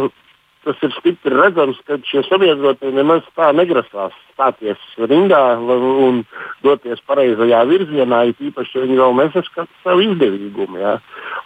[0.66, 6.24] tas ir stipri redzams, ka šie sabiedrotie nemaz tā negrasās stāties rindā un
[6.66, 10.82] doties pareizajā virzienā, it īpaši viņi vēl nesaskata savu izdevīgumu.
[10.82, 10.96] Jā.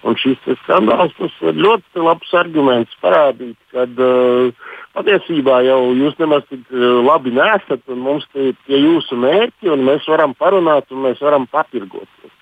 [0.08, 6.66] Un šis skandāls ir ļoti labs arguments parādīt, ka uh, patiesībā jau jūs nemaz tik
[6.74, 11.22] uh, labi nesat un mums tie ir jūsu mērķi un mēs varam parunāt un mēs
[11.24, 12.36] varam patirgoties.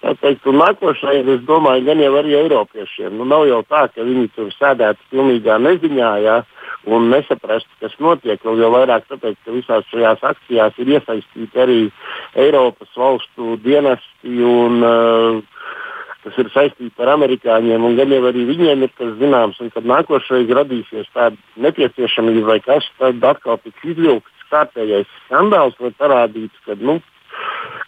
[0.00, 3.16] Tā teikt, un nākošais, es domāju, gan jau arī Eiropiešiem.
[3.18, 6.36] Nu, nav jau tā, ka viņi tur sēdētu pilnīgā neziņā ja,
[6.86, 8.38] un nesaprastu, kas notiek.
[8.44, 11.80] Vēl jau vairāk tāpēc, ka visās šajās akcijās ir iesaistīti arī
[12.46, 15.42] Eiropas valstu dienesti un uh,
[16.24, 19.88] kas ir saistīti ar amerikāņiem, un gan jau arī viņiem ir tas zināms, un kad
[19.88, 26.78] nākošais radīsies tāda nepieciešamība vai kas, tad atkal tiks izvilkts kārtējais skandāls, lai parādītu, ka
[26.80, 26.98] nu,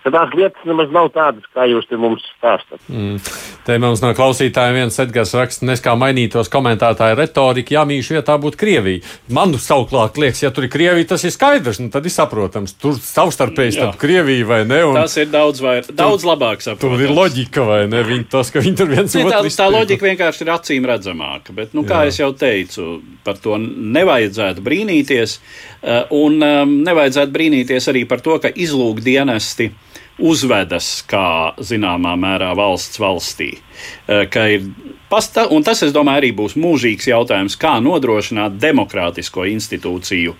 [0.06, 2.78] ka tās lietas nemaz nav tādas, kā jūs te mums stāstāt.
[2.86, 3.18] Mm.
[3.66, 8.36] Te mums no klausītājiem viens Edgars raksta, nes kā mainītos komentētāju retorika, ja mīšu vietā
[8.38, 9.02] būtu Krievija.
[9.34, 12.76] Man savukārt liekas, ja tur ir Krievija, tas ir skaidrs, nu, tad ir saprotams.
[12.78, 14.84] Tur savstarpēji starp Krieviju vai ne.
[14.92, 16.84] Un tas ir daudz, vai, daudz tur, labāk saprotams.
[16.86, 19.34] Tur ir loģika vai ne, viņi, tas, ka viņi tur viens otru.
[19.34, 22.14] Tā, tā loģika vienkārši ir acīm redzamāka, bet, nu, kā Jā.
[22.22, 25.36] jau teicu, par to nevajadzētu brīnīties,
[25.82, 28.54] eh, un um, nevajadzētu brīnīties arī par to, ka
[29.36, 29.72] izlūkdienesti
[30.18, 33.58] uzvedas kā zināmā mērā valsts valstī.
[34.08, 34.62] Eh,
[35.08, 40.34] pasta, un tas, es domāju, arī būs mūžīgs jautājums, kā nodrošināt demokrātisko institūciju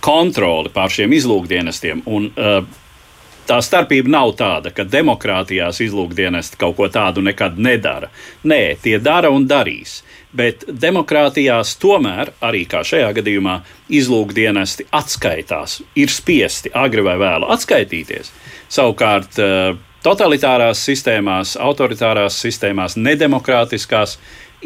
[0.00, 2.02] kontroli pār šiem izlūkdienestiem.
[2.06, 2.64] Un, uh,
[3.46, 8.10] tā starpība nav tāda, ka demokrātijās izlūkdienesti kaut ko tādu nekad nedara.
[8.44, 10.02] Nē, tie dara un darīs.
[10.34, 13.60] Bet demokrātijās tomēr, arī kā šajā gadījumā,
[13.94, 18.32] izlūkdienesti atskaitās, ir spiesti agri vai vēlu atskaitīties.
[18.74, 24.18] Savukārt, eh, totalitārās sistēmās, autoritārās sistēmās, nedemokrātiskās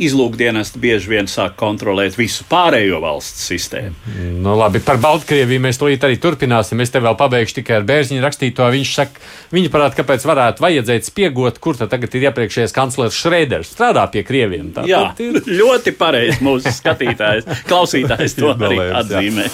[0.06, 3.94] izlūkdienesti bieži vien sāk kontrolēt visu pārējo valsts sistēmu.
[4.38, 6.80] Nu, labi, par Baltkrieviju mēs to arī turpināsim.
[6.82, 8.68] Es te vēl pabeigšu tikai ar Bērziņu rakstīto.
[8.74, 13.72] Viņš saka, viņa parāda, kāpēc varētu vajadzēt spiegot, kur tad tagad ir iepriekšējais kanclers Šrēders
[13.74, 14.70] strādā pie krieviem.
[14.76, 19.48] Tā jā, ir ļoti pareizi mūsu skatītājs, klausītājs to arī atzīmē.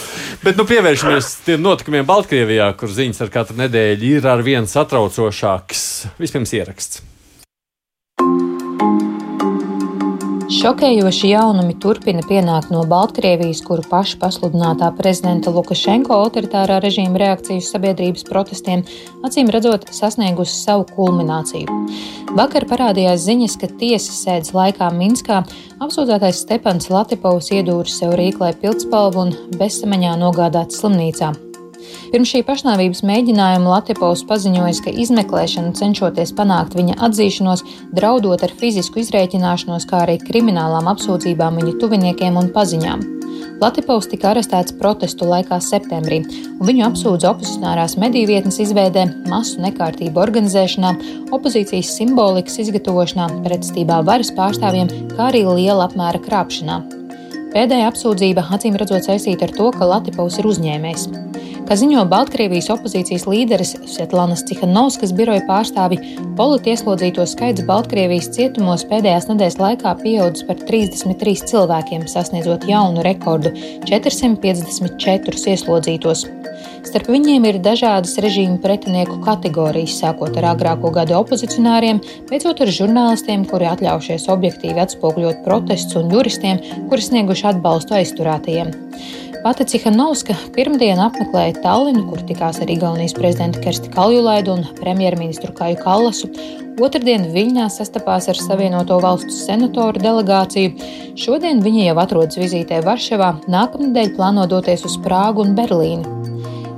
[0.45, 5.89] Bet nu pievēršamies tiem notikumiem Baltkrievijā, kur ziņas ar katru nedēļu ir ar vien satraucošāks.
[6.21, 7.05] Vispirms ieraksts.
[10.55, 17.71] Šokējoši jaunumi turpina pienākt no Baltkrievijas, kuru paša pasludinātā prezidenta Lukašenko autoritārā režīma reakcija uz
[17.73, 18.85] sabiedrības protestiem
[19.27, 21.79] acīm redzot sasniegusi savu kulmināciju.
[22.39, 25.41] Vakar parādījās ziņas, ka tiesas sēdes laikā Minskā
[25.83, 31.35] apsūdzētais Stepans Latipovs iedūris sev rīklai pildspalvu un bezsamaņā nogādāts slimnīcā.
[32.13, 37.65] Pirms šī pašnāvības mēģinājuma Latvijas paziņoja, ka izmeklēšana cenšoties panākt viņa atzīšanos,
[37.97, 43.11] draudot ar fizisku izrēķināšanos, kā arī kriminālām apsūdzībām viņa tuviniekiem un paziņām.
[43.61, 46.21] Latvijas tika arestēts protestu laikā septembrī,
[46.59, 50.91] un viņu apsūdza opozicionārās mediju vietnes izveidē, masu nekārtību organizēšanā,
[51.35, 56.83] opozīcijas simbolikas izgatavošanā, pretestībā varas pārstāvjiem, kā arī liela apmēra krāpšanā.
[57.55, 61.09] Pēdējā apsūdzība acīm redzot saistīta ar to, ka Latvijas ir uzņēmējs.
[61.65, 65.97] Kā ziņo Baltkrievijas opozīcijas līderis Svetlanas Cihanovskas biroja pārstāvi,
[66.37, 73.55] politieslodzīto skaits Baltkrievijas cietumos pēdējās nedēļas laikā pieaudzis par 33 cilvēkiem, sasniedzot jaunu rekordu-
[73.89, 76.27] 454 ieslodzītos.
[76.85, 83.49] Starp viņiem ir dažādas režīmu pretinieku kategorijas, sākot ar agrāko gadu opozicionāriem, beidzot ar žurnālistiem,
[83.49, 89.34] kuri atļaujušies objektīvi atspoguļot protestus, un juristiem, kuri snieguši atbalstu aizturētajiem.
[89.45, 95.77] Pati Cihanovska pirmdien apmeklēja Tallinu, kur tikās ar Igaunijas prezidentu Kersti Kaljulaidu un premjerministru Kaju
[95.83, 96.31] Kallasu.
[96.81, 100.71] Otradien Viļņā sastapās ar Savienoto valstu senatoru delegāciju.
[101.21, 106.15] Šodien viņa jau atrodas vizītē Varšavā, nākamnedēļ plāno doties uz Prāgu un Berlīnu.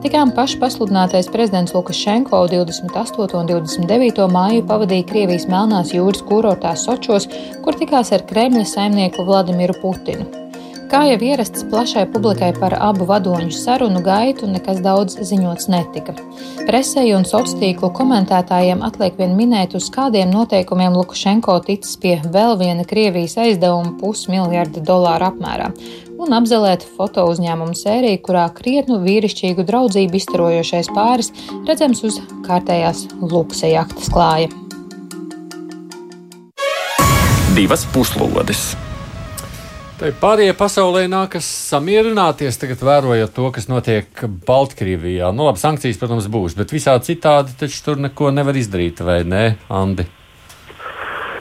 [0.03, 3.29] Tikām paši pasludinātais prezidents Lukašenko 28.
[3.45, 4.27] un 29.
[4.27, 7.31] māju pavadīja Krievijas Melnās jūras kurortā Sočos,
[7.63, 10.46] kur tikās ar Kremļa saimnieku Vladimiru Putinu.
[10.87, 16.15] Kā jau ierasts plašai publikai par abu vadoņu sarunu gaitu, nekas daudz ziņots netika.
[16.69, 22.55] Presei un sociālo tīklu komentētājiem atliek vien minēt, uz kādiem noteikumiem Lukašenko ticis pie vēl
[22.63, 25.73] viena Krievijas aizdevuma pusmiljarda dolāru apmērā
[26.23, 31.35] un apzelēt foto uzņēmumu sēriju, kurā krietnu vīrišķīgu draudzību izturojošais pāris
[31.67, 34.55] redzams uz kārtējās luksa jahtas klāja.
[37.59, 38.77] Divas puslodes!
[39.97, 45.31] Tā pārējie pasaulē nākas samierināties, tagad vērojot to, kas notiek Baltkrievijā.
[45.33, 49.47] Nu, labi, sankcijas, protams, būs, bet visā citādi taču tur neko nevar izdarīt, vai ne,
[49.73, 50.05] Andi?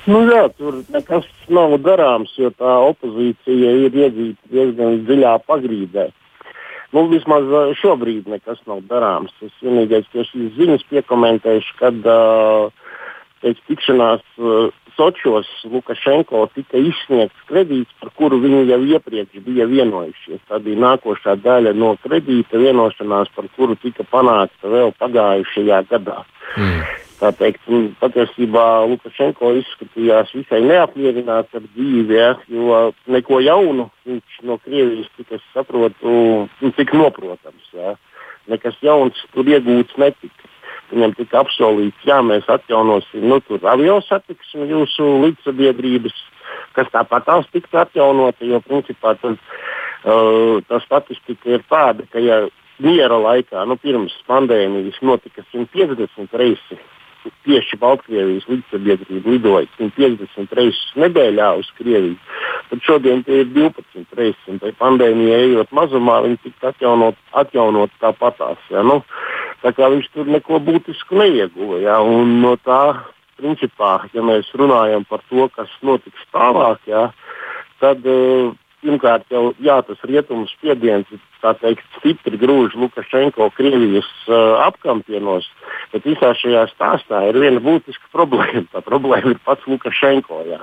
[0.08, 6.08] Nu, jā, tur nekas nav darāms, jo tā opozīcija ir iedzīta diezgan dziļā pagrīdē.
[6.96, 9.36] Nu, vismaz šobrīd nekas nav darāms.
[9.44, 12.72] Es vienīgais tieši ziņas piekomentēšu, kad uh,
[13.44, 20.44] pēc tikšanās uh, Sočos Lukašenko tika izsniegts kredīts, par kuru viņi jau iepriekš bija vienojušies.
[20.50, 26.22] Tā bija nākošā daļa no kredīta vienošanās, par kuru tika panākta vēl pagājušajā gadā.
[26.56, 26.86] Mm.
[27.20, 27.68] Tā teikt,
[28.02, 32.82] patiesībā Lukašenko izskatījās visai neapmierināts ar dzīvi, ja, jo
[33.12, 36.16] neko jaunu viņš no Krievijas, cik es saprotu,
[36.50, 37.72] nu, tik noprotams.
[37.76, 37.96] Ja.
[38.52, 40.52] Nekas jauns tur iegūts netika.
[40.92, 43.40] Viņam tika apsolīts, jā, mēs atjaunosim nu,
[43.72, 46.18] avio satiksmi jūsu līdzsabiedrības,
[46.78, 49.40] kas tāpat tās tiktu atjaunota, jo principā tas,
[50.06, 52.44] uh, tā statistika ir tāda, ka ja
[52.84, 56.84] miera laikā, nu, pirms pandēmijas notika 150 reizes
[57.46, 62.18] tieši Baltkrievijas līdzsabiedrība lidoja 150 reizes nedēļā uz Krieviju.
[62.70, 67.94] Tad šodien tie ir 12 reizes, un tai pandēmijai ejot mazumā, viņi tika atjaunot, atjaunot
[68.02, 68.62] tāpatās.
[68.74, 68.84] Ja?
[68.86, 69.02] Nu,
[69.64, 71.80] tā kā viņš tur neko būtisku neieguva.
[71.84, 72.00] Ja?
[72.02, 72.98] Un no tā,
[73.40, 77.10] principā, ja mēs runājam par to, kas notiks tālāk, ja,
[77.84, 78.54] tad uh,
[78.86, 81.10] pirmkārt jau jā, tas rietumu spiediens
[81.62, 85.46] teikt, stipri grūž Lukašenko Krievijas uh, apkampienos,
[85.92, 88.66] bet visā šajā stāstā ir viena būtiska problēma.
[88.74, 90.62] Tā problēma ir pats Lukašenko, jā,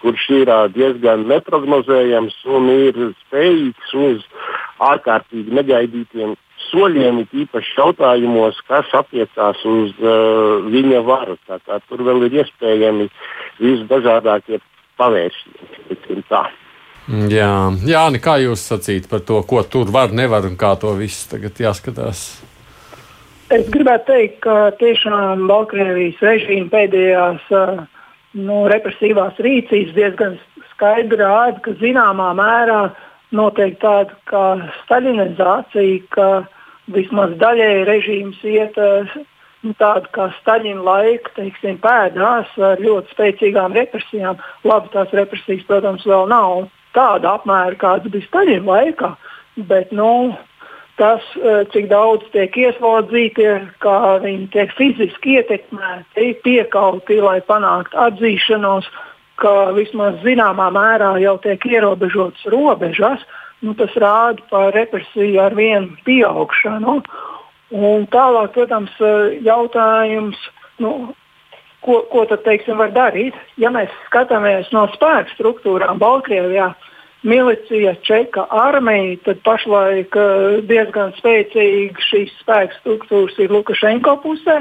[0.00, 4.24] kurš ir uh, diezgan neparedzējams un ir spējīgs uz
[4.84, 6.34] ārkārtīgi negaidītiem
[6.74, 11.38] soļiem, it īpaši jautājumos, kas attiecās uz uh, viņa varu.
[11.88, 13.08] Tur vēl ir iespējami
[13.62, 14.60] visdažādākie
[14.98, 16.42] pavērsieni.
[17.30, 21.28] Jā, Jā kā jūs sacīt par to, ko tur var, nevar un kā to viss
[21.30, 22.26] tagad jāskatās?
[23.52, 27.82] Es gribētu teikt, ka tiešām Baltkrievijas režīma pēdējās uh,
[28.40, 30.38] nu, represīvās rīcības diezgan
[30.72, 32.80] skaidri rāda, ka zināmā mērā
[33.36, 34.44] notiek tāda kā
[34.82, 36.28] staļinizācija, ka
[36.92, 38.78] vismaz daļēji režīms iet
[39.64, 44.40] nu, tādu kā Staļina laika teiksim, pēdās ar ļoti spēcīgām represijām.
[44.68, 46.66] Labi, tās represijas, protams, vēl nav
[46.96, 49.14] tāda apmēra, kādas bija Staļina laikā,
[49.70, 50.34] bet nu,
[51.00, 51.24] tas,
[51.72, 53.48] cik daudz tiek ieslodzīti,
[53.82, 58.90] kā viņi tiek fiziski ietekmēti, piekauti, lai panāktu atzīšanos,
[59.40, 63.24] ka vismaz zināmā mērā jau tiek ierobežotas robežas,
[63.64, 67.00] nu, tas rāda par represiju ar vienu pieaugšanu.
[67.74, 68.92] Un tālāk, protams,
[69.42, 70.38] jautājums,
[70.84, 71.14] nu,
[71.84, 73.36] ko, ko tad teiksim, var darīt?
[73.60, 76.70] Ja mēs skatāmies no spēku struktūrām Baltkrievijā,
[77.24, 80.16] milicija, čeka armija, tad pašlaik
[80.68, 84.60] diezgan spēcīgi šīs spēku struktūras ir Lukašenko pusē.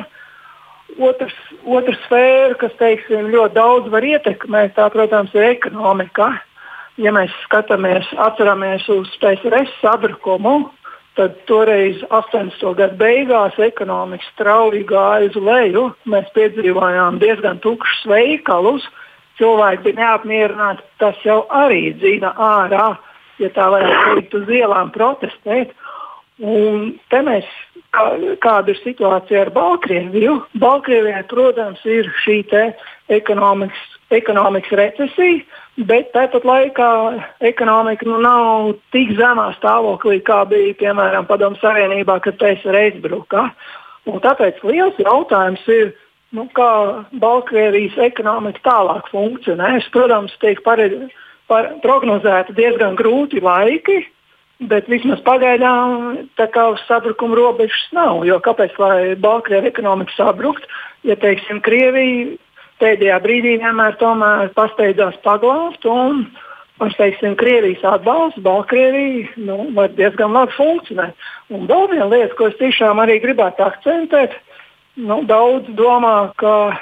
[1.01, 1.35] Otrs,
[1.65, 6.35] otrs sfēra, kas teiksim, ļoti daudz var ietekmēt, tā, protams, ir ekonomika.
[7.01, 10.67] Ja mēs skatāmies, atceramies uz PSRS sabrukumu,
[11.17, 12.61] tad toreiz 80.
[12.77, 15.87] gada beigās ekonomika strauji gāja uz leju.
[16.09, 18.85] Mēs piedzīvojām diezgan tukšus veikalus,
[19.41, 20.85] cilvēki bija neapmierināti.
[21.01, 22.93] Tas jau arī dzina ārā,
[23.41, 25.73] ja tā varētu teikt, uz ielām protestēt.
[26.43, 27.49] Un te mēs,
[27.93, 28.05] kā,
[28.41, 30.39] kāda ir situācija ar Baltkrieviju?
[30.61, 32.41] Baltkrievijai, protams, ir šī
[33.13, 35.41] ekonomikas, ekonomikas recesija,
[35.77, 36.89] bet tāpat laikā
[37.49, 43.49] ekonomika nu, nav tik zemā stāvoklī, kā bija piemēram Padomu Savienībā, kad PSR izbruka.
[44.09, 45.93] Un tāpēc liels jautājums ir,
[46.35, 46.69] nu, kā
[47.21, 49.89] Baltkrievijas ekonomika tālāk funkcionēs.
[49.93, 51.07] Protams, tiek paredz,
[51.49, 54.03] par, prognozēti diezgan grūti laiki.
[54.63, 58.21] Bet vismaz pagaidām tā kā uz sabrukuma robežas nav.
[58.27, 60.67] Jo kāpēc lai Baltkrievija ekonomika sabrukt,
[61.03, 62.37] ja teiksim, Krievija
[62.83, 63.95] pēdējā brīdī vienmēr
[64.57, 66.25] pasteidzās paglābt un
[66.83, 71.15] ar teiksim, Krievijas atbalstu Baltkrievija nu, var diezgan labi funkcionēt.
[71.53, 74.35] Un vēl viena lieta, ko es tiešām arī gribētu akcentēt,
[74.99, 76.75] nu, daudz domā, ka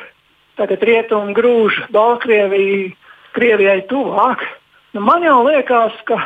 [0.59, 2.91] tagad rietumi grūž Baltkrieviju
[3.35, 4.43] Krievijai tuvāk.
[4.95, 6.19] Nu, man jau liekas, ka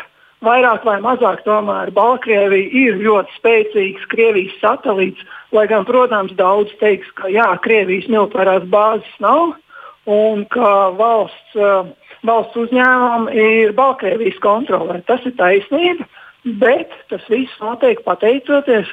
[0.45, 5.21] vairāk vai mazāk tomēr Baltkrievija ir ļoti spēcīgs Krievijas satelīts.
[5.55, 9.53] Lai gan, protams, daudz teiks, ka jā, Krievijas militārās bāzes nav
[10.05, 11.87] un ka valsts, uh,
[12.25, 15.01] valsts uzņēmumi ir Baltkrievijas kontrolē.
[15.09, 16.05] Tas ir taisnība,
[16.61, 18.89] bet tas viss notiek pateicoties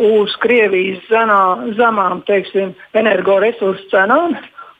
[0.00, 1.42] uz Krievijas zenā,
[1.76, 4.36] zemām teiksim, energoresursu cenām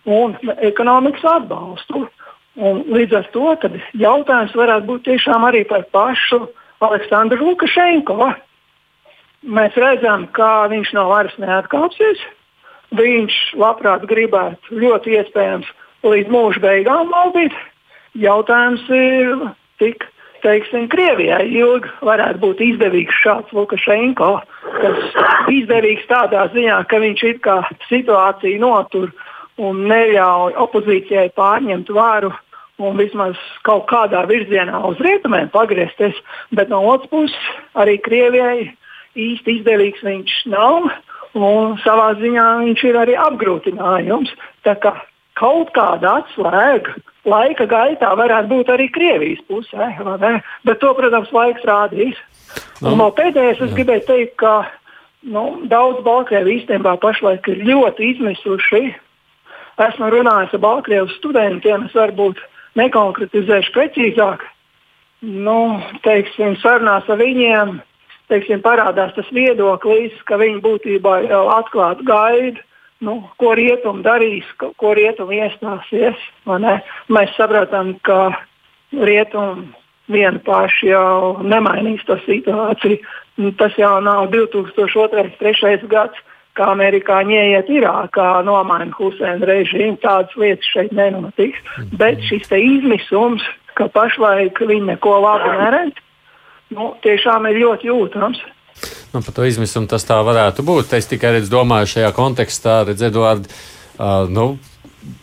[0.09, 2.07] un ekonomikas atbalstu.
[2.61, 3.53] Un līdz ar to
[4.01, 6.49] jautājums varētu būt tiešām arī par pašu
[6.83, 8.33] Aleksandru Lukašenko.
[9.49, 12.21] Mēs redzam, ka viņš no varas neatkāpsies.
[12.98, 15.68] Viņš labprāt gribētu ļoti iespējams
[16.07, 17.55] līdz mūža beigām valdīt.
[18.18, 19.44] Jautājums ir,
[19.79, 20.07] cik
[20.42, 24.33] teiksim, Krievijai ilgi varētu būt izdevīgs šāds Lukašenko,
[24.81, 25.18] kas
[25.53, 29.12] izdevīgs tādā ziņā, ka viņš it kā situāciju notur
[29.61, 32.33] un neļauj opozīcijai pārņemt varu
[32.81, 36.16] un vismaz kaut kādā virzienā uz rietumiem pagriezties,
[36.57, 38.70] bet no otras puses arī Krievijai
[39.18, 40.88] īsti izdevīgs viņš nav.
[41.38, 44.33] Un savā ziņā viņš ir arī apgrūtinājums.
[44.66, 44.95] Tā kā
[45.38, 46.97] kaut kāda atslēga
[47.29, 49.93] laika gaitā varētu būt arī Krievijas pusē,
[50.64, 52.19] bet to, protams, laiks rādīs.
[52.81, 54.55] Nu, un no pēdējais es gribēju teikt, ka
[55.23, 58.83] nu, daudz Baltkrievi īstenībā pašlaik ir ļoti izmisuši
[59.81, 62.40] esmu runājis ar Baltkrievijas studentiem, es varbūt
[62.81, 64.45] nekonkretizēšu precīzāk.
[65.21, 67.79] Nu, teiksim, sarunās ar viņiem
[68.31, 72.62] teiksim, parādās tas viedoklis, ka viņi būtībā jau atklāti gaida,
[73.05, 76.25] nu, ko rietumi darīs, ko, ko rietumi iestāsies.
[76.47, 78.31] Mēs saprotam, ka
[78.93, 79.71] rietumi
[80.11, 82.99] vieni paši jau nemainīs to situāciju.
[83.40, 84.99] Nu, tas jau nav 2002.
[85.07, 85.88] un 2003.
[85.88, 86.19] gads
[86.59, 89.97] kā amerikāņi ieiet Irākā, nomaina Huseina režīmu.
[90.03, 91.62] Tādas lietas šeit nenotiks.
[91.97, 93.47] Bet šis izmisums,
[93.79, 96.03] ka pašlaik viņi neko labu neredz,
[96.76, 98.40] nu, tiešām ir ļoti jūtams.
[99.11, 100.94] Nu, par to izmisumu tas tā varētu būt.
[100.96, 103.49] Es tikai redzu, domāju, šajā kontekstā, redz, Eduard,
[103.99, 104.53] uh, nu,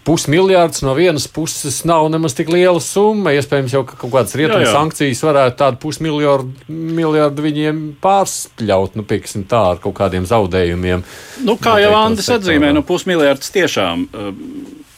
[0.07, 3.33] pusmiljards no vienas puses nav nemaz tik liela summa.
[3.37, 9.63] Iespējams, jau ka kaut kādas rietumu sankcijas varētu tādu pusmiljardu viņiem pārspļaut, nu, pieksim tā,
[9.73, 11.05] ar kaut kādiem zaudējumiem.
[11.47, 14.07] Nu, kā jau Andris atzīmē, nu, pusmiljards tiešām.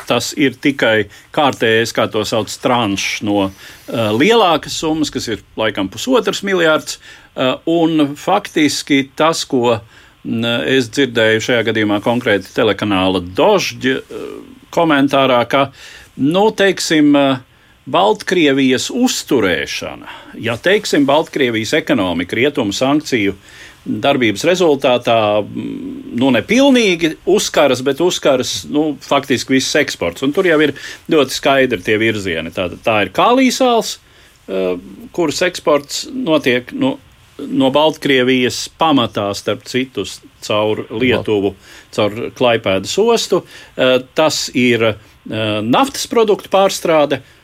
[0.09, 3.51] Tas ir tikai kārtējais, kā to sauc, tranšs no uh,
[4.17, 6.97] lielākas summas, kas ir laikam pusotrs miljards.
[7.35, 9.99] Uh, un faktiski tas, ko uh,
[10.65, 13.99] es dzirdēju šajā gadījumā konkrēti telekanāla Dožģa
[14.73, 15.69] komentārā, ka,
[16.17, 17.15] nu, teiksim,
[17.89, 20.11] Baltkrievijas uzturēšana,
[20.43, 23.33] ja teiksim, Baltkrievijas ekonomika rietumu sankciju
[23.85, 30.25] darbības rezultātā, nu, nepilnīgi uzkaras, bet uzkaras nu, faktiski viss eksports.
[30.25, 30.75] Un tur jau ir
[31.11, 32.53] ļoti skaidri tie virzieni.
[32.55, 33.97] Tā, tā ir kālīsāls,
[35.13, 36.95] kuras eksports notiek nu,
[37.47, 40.05] no Baltkrievijas pamatā, starp citu,
[40.45, 41.53] caur Lietuvu,
[41.95, 43.43] caur Klaipēdas ostu.
[43.77, 44.95] Eh, tas ir eh,
[45.63, 47.35] naftas produktu pārstrāde eh,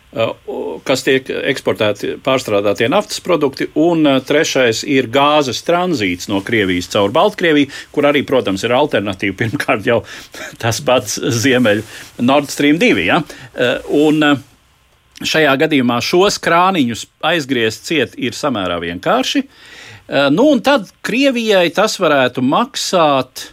[0.86, 7.72] kas tiek eksportēti pārstrādātie naftas produkti, un trešais ir gāzes tranzīts no Krievijas caur Baltkrieviju,
[7.92, 9.36] kur arī, protams, ir alternatīva.
[9.44, 10.02] Pirmkārt, jau
[10.62, 11.84] tas pats Ziemeļu
[12.24, 13.08] Nord Stream 2.
[13.10, 13.20] Ja?
[13.96, 14.24] Un
[15.26, 19.44] šajā gadījumā šos krāniņus aizgriezt ciet ir samērā vienkārši.
[19.44, 23.50] Eh, nu, un tad Krievijai tas varētu maksāt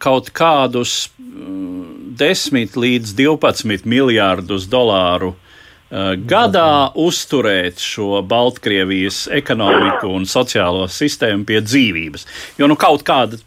[0.00, 5.49] kaut kādus uh, 10 līdz 12 miljārdus dolāru uh,
[5.90, 12.26] gadā uzturēt šo Baltkrievijas ekonomiku un sociālo sistēmu pie dzīvības.
[12.60, 13.40] Jo nu, kaut kāda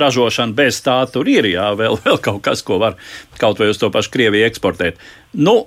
[0.00, 2.96] ražošana bez tā tur ir, jā, vēl, vēl kaut kas, ko var
[3.40, 5.02] kaut vai uz to pašu Krieviju eksportēt.
[5.32, 5.66] Nu,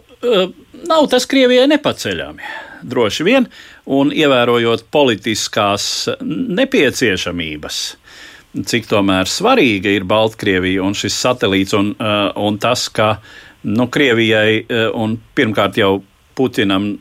[0.90, 2.50] nav tas Krievijai nepaceļami,
[2.82, 3.46] droši vien.
[3.86, 7.84] Un ievērojot politiskās nepieciešamības.
[8.66, 13.20] Cik tomēr svarīga ir Baltkrievija un šis satelīts, un, uh, un tas, ka
[13.68, 14.64] nu, Krievijai
[14.96, 16.00] un pirmkārt jau
[16.36, 16.94] Putinam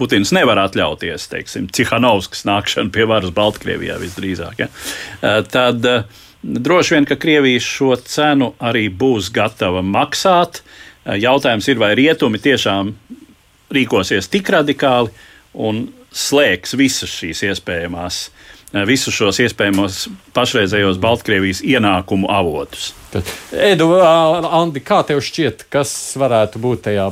[0.00, 4.62] Putins nevar atļauties, teiksim, Cihanovskas nākšanu pie varas Baltkrievijā visdrīzāk.
[4.64, 4.70] Ja?
[5.20, 5.84] Uh, tad
[6.42, 10.62] droši vien, ka Krievija šo cenu arī būs gatava maksāt.
[11.04, 12.92] Jautājums ir, vai rietumi tiešām
[13.72, 15.12] rīkosies tik radikāli
[15.54, 18.20] un slēgs visas šīs iespējamās,
[18.72, 22.92] eh, visus šos iespējamos pašreizējos Baltkrievijas ienākumu avotus.
[23.52, 27.10] Edu, Andi, kā tev šķiet, kas varētu būt tajā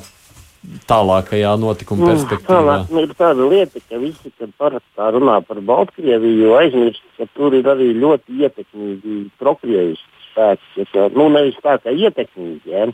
[0.91, 2.77] tālākajā notikuma nu, perspektīvā?
[2.89, 7.69] Mm, ir tāda lieta, ka visi, kad parasti runā par Baltkrieviju, aizmirst, ka tur ir
[7.71, 10.89] arī ļoti ietekmīgi prokrieviski spēki.
[11.17, 12.89] Nu, nevis tā kā ietekmīgi, ja?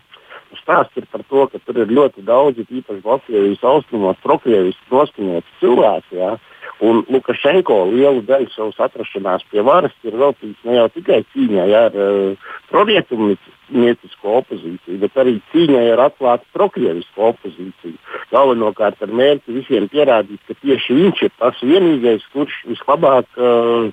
[0.61, 6.21] stāsts ir par to, ka tur ir ļoti daudzi, īpaši Baltkrievijas austrumos, prokrieviski noskaņoti cilvēki.
[6.21, 6.37] Ja?
[6.85, 11.95] Un Lukašenko lielu daļu savas atrašanās pie varas ir veltījis ne jau tikai cīņai ar
[11.97, 17.97] uh, prorietumniecisko opozīciju, bet arī cīņai ar atklātu prokrievisku opozīciju.
[18.33, 23.89] Galvenokārt ar mērķi visiem pierādīt, ka tieši viņš ir tas vienīgais, kurš vislabāk uh,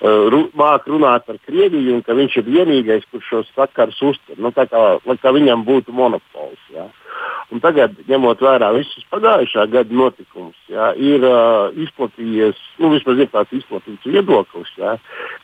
[0.00, 4.40] uh, māk runāt par Krieviju un ka viņš ir vienīgais, kurš šos sakarus uztver.
[4.40, 4.86] Nu, tā kā,
[5.20, 6.62] kā viņam būtu monopols.
[6.72, 6.88] Ja.
[7.50, 13.30] Un tagad, ņemot vērā visus pagājušā gada notikumus, jā, ir uh, izplatījies, nu, vismaz ir
[13.32, 14.92] tāds izplatīts viedoklis, jā,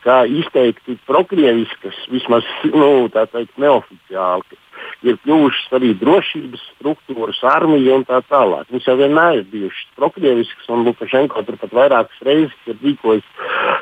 [0.04, 4.62] kā izteikti prokrieviskas, vismaz nu, tā teikt, neoficiāli.
[5.08, 8.68] Ir kļuvušas arī drošības struktūras, armija un tā tālāk.
[8.70, 13.26] Viņas jau vienmēr ir bijušas prokrieviskas, un Lukašenko turpat vairākas reizes ir rīkojis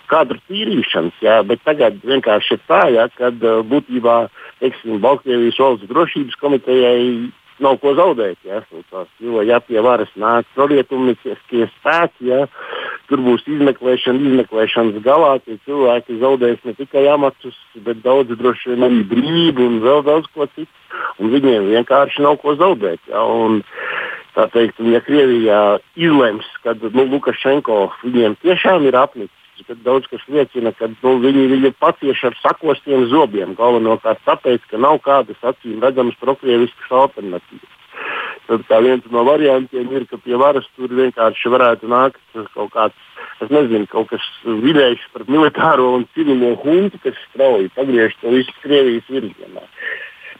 [0.08, 3.36] kadru tīrīšanas, jā, bet tagad vienkārši ir tā, jā, kad
[3.68, 4.18] būtībā
[4.62, 7.00] teiksim, Baltkrievijas valsts drošības komitejai
[7.62, 8.38] nav ko zaudēt.
[8.46, 11.36] Ja, tās, jo, ja pie varas nāk prorietumiskie
[11.76, 12.44] spēki, ja,
[13.10, 18.88] tur būs izmeklēšana, izmeklēšanas galā, tie cilvēki zaudēs ne tikai amatus, bet daudz droši vien
[18.88, 20.72] arī brīvību un vēl daudz ko citu.
[21.18, 23.02] Un viņiem vienkārši nav ko zaudēt.
[23.10, 23.62] Ja, un,
[24.36, 25.62] tā teikt, ja Krievijā
[25.98, 31.46] izlems, ka nu, Lukašenko viņiem tiešām ir apnicis kad daudz kas liecina, ka nu, viņi,
[31.52, 33.54] viņi pacieš ar sakostiem zobiem.
[33.58, 37.72] Galvenokārt tāpēc, ka nav kādas acīm redzamas prokrieviskas alternatīvas.
[38.48, 42.20] Tad viens no variantiem ir, ka pie varas tur vienkārši varētu nākt
[42.52, 43.04] kaut kāds,
[43.40, 48.52] es nezinu, kaut kas vidējs par militāro un civilo huntu, kas strauji pagriež to visu
[48.60, 49.64] Krievijas virzienā.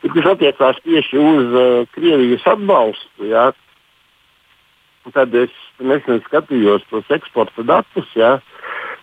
[0.05, 3.47] Kas attiecās tieši uz uh, Krievijas atbalstu, jā,
[5.15, 8.11] tad es nesen skatījos tos eksporta datus.
[8.19, 8.55] Jā, uh,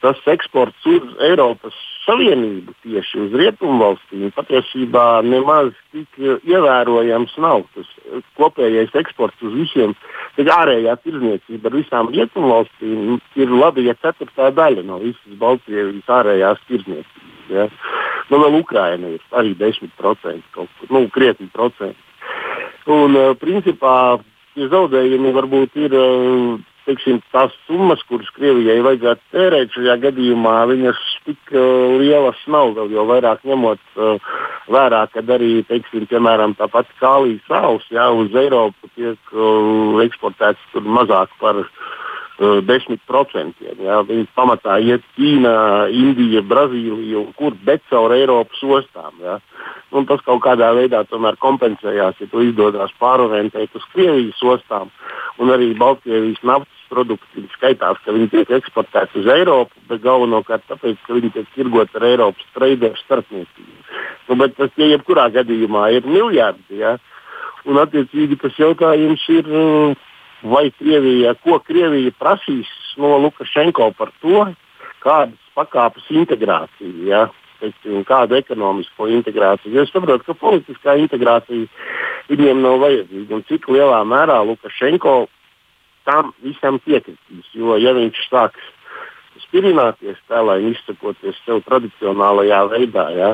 [0.02, 7.68] tas eksports uz Eiropas Savienību tieši uz rietumvalstīm patiesībā nemaz tik ievērojams nav.
[7.76, 7.92] Tas
[8.40, 9.94] kopējais eksports uz visiem,
[10.38, 16.66] tad ārējā tirdzniecība ar visām rietumvalstīm ir labi, ja ceturtā daļa no visas Baltkrievijas ārējās
[16.72, 17.30] tirdzniecības.
[17.52, 17.68] Ja.
[18.32, 19.94] Nu, vēl Ukraina ir arī 10%,
[20.56, 22.00] kaut kur, nu, krietni procenti.
[22.90, 23.96] Un, uh, principā,
[24.56, 25.96] tie zaudējumi varbūt ir
[26.88, 32.80] teiksim, tās summas, kuras Krievijai vajadzētu tērēt šajā gadījumā, viņas tik uh, lielas nav.
[32.92, 34.34] Jo vairāk ņemot uh,
[34.72, 40.82] vērā, ka arī teiksim, piemēram, tā pati kālijas sāls jā, uz Eiropu tiek uh, eksportēts
[40.82, 41.74] mazāk par uh,
[42.42, 43.62] 10%.
[43.86, 44.02] Jā.
[44.08, 45.54] Viņi pamatā iet Ķīna,
[45.94, 49.14] Indija, Brazīlija un kur, bet caur Eiropas ostām.
[49.22, 49.38] Jā.
[49.92, 51.04] Un tas kaut kādā veidā
[51.44, 54.90] kompensējās, ja to izdodas pārorientēt uz Krievijas ostām.
[55.38, 61.00] Un arī Baltkrievijas naftas produkti skaitās, ka viņi tiek eksportēti uz Eiropu, bet galvenokārt tāpēc,
[61.06, 63.78] ka viņi tiek tirgoti ar Eiropas traderu starpniecību.
[64.28, 66.98] Nu, bet tas, ja jebkurā gadījumā ir miljardi, ja,
[67.68, 69.48] un attiecīgi tas jautājums ir
[70.44, 74.46] vai Krievija, ko Krievija prasīs no Lukašenko par to,
[75.04, 77.22] kādas pakāpes integrācija, ja,
[77.62, 79.82] teiksim, kādu ekonomisko integrāciju.
[79.82, 81.68] Es saprotu, ka politiskā integrācija
[82.32, 85.16] viņiem nav vajadzīga un cik lielā mērā Lukašenko
[86.10, 87.50] tam visam piekritīs.
[87.54, 88.70] Jo, ja viņš sāks
[89.46, 93.32] spirināties lai izsakoties sev tradicionālajā veidā, ja,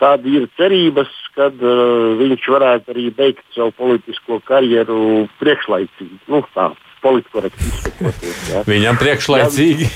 [0.00, 6.22] tad ir cerības, ka uh, viņš varētu arī beigt savu politisko karjeru priekšlaicīgi.
[6.30, 6.70] Nu, tā.
[7.00, 8.60] Ja.
[8.74, 9.86] Viņam priekšlaicīgi.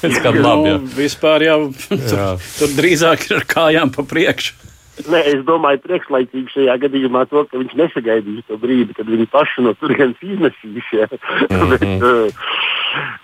[0.00, 0.70] Tas kā labi.
[0.70, 0.78] Ja.
[0.78, 4.68] Nu, vispār jau tur, tur drīzāk ir ar kājām pa priekšu.
[5.06, 9.62] Nē, es domāju, priekšlaicīgi šajā gadījumā to, ka viņš nesagaidīs to brīdi, kad viņi paši
[9.62, 10.88] no turienes iznesīs.
[10.96, 11.06] Ja.
[11.06, 11.68] Mm -hmm.
[11.72, 12.48] bet, uh,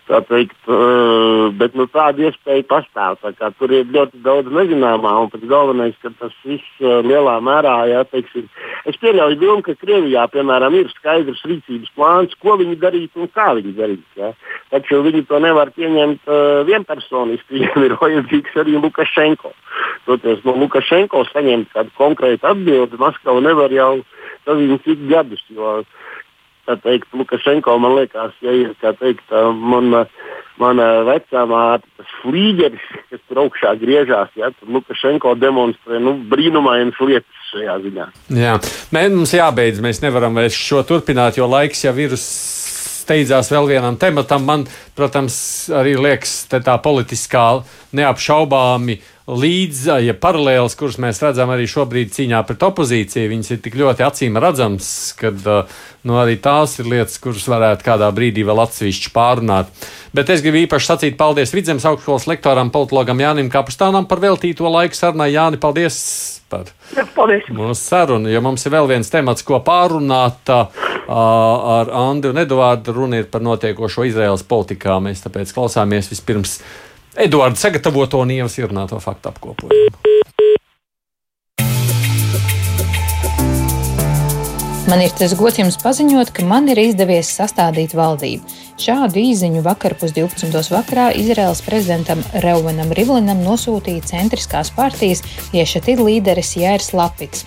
[0.09, 3.19] tā teikt, uh, bet nu, tāda iespēja pastāv.
[3.25, 7.75] Tā tur ir ļoti daudz nezināmā, un pats galvenais, ka tas viss uh, lielā mērā,
[7.91, 8.47] ja, teiksim,
[8.91, 13.51] es pieļauju domu, ka Krievijā, piemēram, ir skaidrs rīcības plāns, ko viņi darīs un kā
[13.59, 14.07] viņi darīs.
[14.21, 14.33] Ja.
[14.75, 19.55] Taču viņi to nevar pieņemt uh, vienpersoniski, viņiem ir vajadzīgs arī Lukašenko.
[20.05, 23.95] Toties no Lukašenko saņemt kādu konkrētu atbildi, Maskava nevar jau
[24.47, 25.43] nezinu, cik gadus.
[25.49, 25.81] Jo,
[26.69, 30.05] tā teikt, Lukašenko man liekas, ja ir teikt, mana,
[30.61, 37.01] mana vecā māte, tas flīģeris, kas tur augšā griežās, ja, tad Lukašenko demonstrē nu, brīnumainas
[37.05, 38.11] lietas šajā ziņā.
[38.41, 38.59] Jā,
[38.95, 43.99] Mē, mums jābeidz, mēs nevaram vairs šo turpināt, jo laiks jau ir steidzās vēl vienam
[44.01, 44.47] tematam.
[44.49, 45.37] Man, protams,
[45.75, 47.49] arī liekas, tā politiskā
[47.95, 53.63] neapšaubāmi uh, līdz, ja paralēlis, kuras mēs redzam arī šobrīd cīņā pret opozīciju, viņas ir
[53.65, 58.61] tik ļoti acīm redzams, ka nu, arī tās ir lietas, kuras varētu kādā brīdī vēl
[58.67, 59.73] atsevišķi pārunāt.
[60.15, 64.99] Bet es gribu īpaši sacīt paldies Vidzemes augstskolas lektoram, politologam Jānim Kapustānam par veltīto laiku
[64.99, 65.33] sarunai.
[65.33, 65.97] Jāni, paldies!
[66.53, 66.69] Par
[67.17, 67.49] paldies!
[67.49, 72.93] Mūsu sarunu, jo mums ir vēl viens temats, ko pārunāt uh, ar Andru un Eduārdu.
[72.95, 75.01] Runa ir par notiekošo Izraels politikā.
[75.03, 76.61] Mēs tāpēc klausāmies vispirms
[77.17, 80.15] Eduards sagatavoto un ievas ierunāto faktu apkopojumu.
[84.85, 88.45] Man ir tas gods jums paziņot, ka man ir izdevies sastādīt valdību.
[88.83, 90.61] Šādu īziņu vakar pus 12.
[90.75, 95.25] vakarā Izraels prezidentam Reuvenam Rivlinam nosūtīja centriskās partijas
[95.57, 97.47] iešatid līderis Jērs Lapits.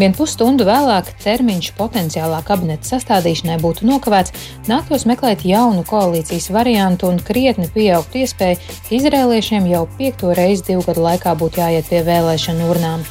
[0.00, 4.32] Vien pusstundu vēlāk termiņš potenciālā kabineta sastādīšanai būtu nokavēts,
[4.70, 8.56] nāktos meklēt jaunu koalīcijas variantu un krietni pieaugt iespēju,
[8.96, 13.04] izrēliešiem jau piekto reizi divu gadu laikā būtu jāiet pie vēlēšanu urnām.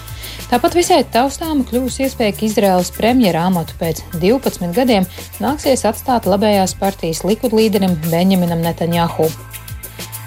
[0.49, 5.05] Tāpat visai taustāma kļūs iespēja, ka Izraels premjera amatu pēc 12 gadiem
[5.43, 9.29] nāksies atstāt labējās partijas likud līderim Benjaminam Netanjahu.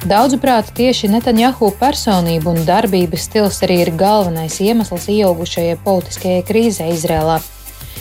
[0.03, 7.37] Daudzuprāt, tieši Netanjahu personība un darbības stils arī ir galvenais iemesls ieaugušajai politiskajai krīzē Izrēlā.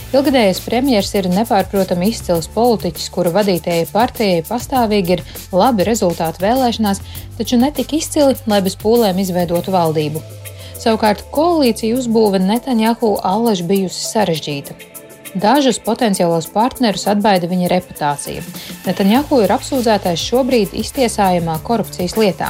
[0.09, 7.03] Ilgadējais premjerministrs ir nepārprotami izcils politiķis, kura vadītajai partijai pastāvīgi ir labi rezultāti vēlēšanās,
[7.37, 10.25] taču netik izcili, lai bez pūlēm izveidotu valdību.
[10.81, 14.90] Savukārt koalīcija uzbūve Netanjahu allaž bijusi sarežģīta.
[15.32, 18.41] Dažus potenciālos partnerus atbaida viņa reputācija.
[18.84, 22.49] Netanjahu ir apsūdzētais šobrīd iztiesājumā korupcijas lietā.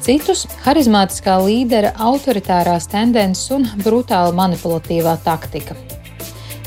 [0.00, 5.76] Citus- harizmātiskā līdera autoritārās tendences un brutāla manipulatīvā taktika.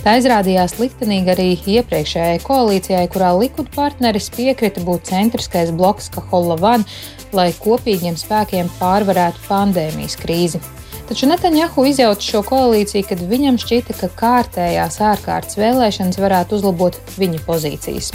[0.03, 6.85] Tā izrādījās liktenīga arī iepriekšējai koalīcijai, kurā Likud partneris piekrita būt centriskais bloks Kaholavan,
[7.33, 10.61] lai kopīgiem spēkiem pārvarētu pandēmijas krīzi.
[11.09, 17.39] Taču Netanjahu izjauca šo koalīciju, kad viņam šķita, ka kārtējās ārkārtas vēlēšanas varētu uzlabot viņa
[17.47, 18.11] pozīcijas.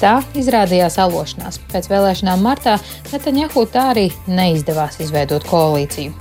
[0.00, 1.60] Tā izrādījās alošanās.
[1.70, 2.80] Pēc vēlēšanām martā
[3.12, 6.16] Netanjahu tā arī neizdevās izveidot koalīciju.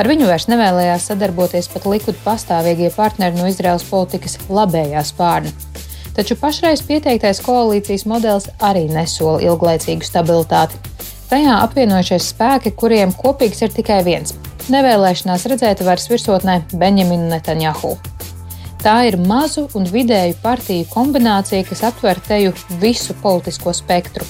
[0.00, 5.52] Ar viņu vairs nevēlējās sadarboties pat likud pastāvīgie partneri no Izraels politikas labējā spārna.
[6.16, 10.80] Taču pašreiz pieteiktais koalīcijas modelis arī nesola ilglaicīgu stabilitāti.
[11.28, 14.32] Tajā apvienojušies spēki, kuriem kopīgs ir tikai viens
[14.72, 17.96] nevēlēšanās redzēt vairs virsotnē Benjaminu Netanjahu.
[18.82, 24.26] Tā ir mazu un vidēju partiju kombinācija, kas aptver teju visu politisko spektru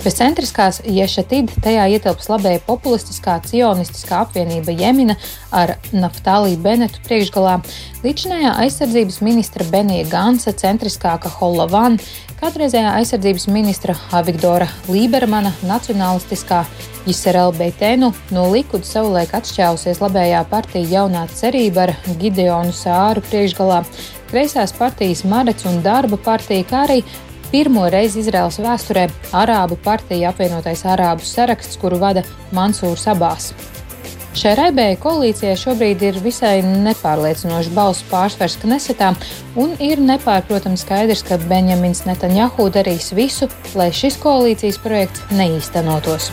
[0.00, 5.16] Bez centriskās Ješatid tajā ietilps labēja populistiskā cionistiskā apvienība Jemina
[5.52, 7.58] ar Naftālī Benetu priekšgalā,
[8.00, 11.98] līdzinājā aizsardzības ministra Benija Gansa centriskāka Holavan,
[12.40, 16.62] kādreizējā aizsardzības ministra Avigdora Lībermana nacionālistiskā
[17.04, 23.82] Jiserel Beitenu no Likuda savulaik atšķēlusies labējā partija jaunā cerība ar Gideonu Sāru priekšgalā,
[24.32, 27.02] kreisās partijas Marets un Darba partija, kā arī
[27.50, 32.22] Pirmo reizi Izraels vēsturē Arābu partija apvienotais Arābu saraksts, kuru vada
[32.54, 33.50] Mansūrs Abās.
[34.30, 39.08] Šai raibējai koalīcijai šobrīd ir visai nepārliecinošs balsu pārsvars Knesetā,
[39.58, 46.30] un ir nepārprotami skaidrs, ka Benjamins Netanjahu darīs visu, lai šis koalīcijas projekts neīstenotos.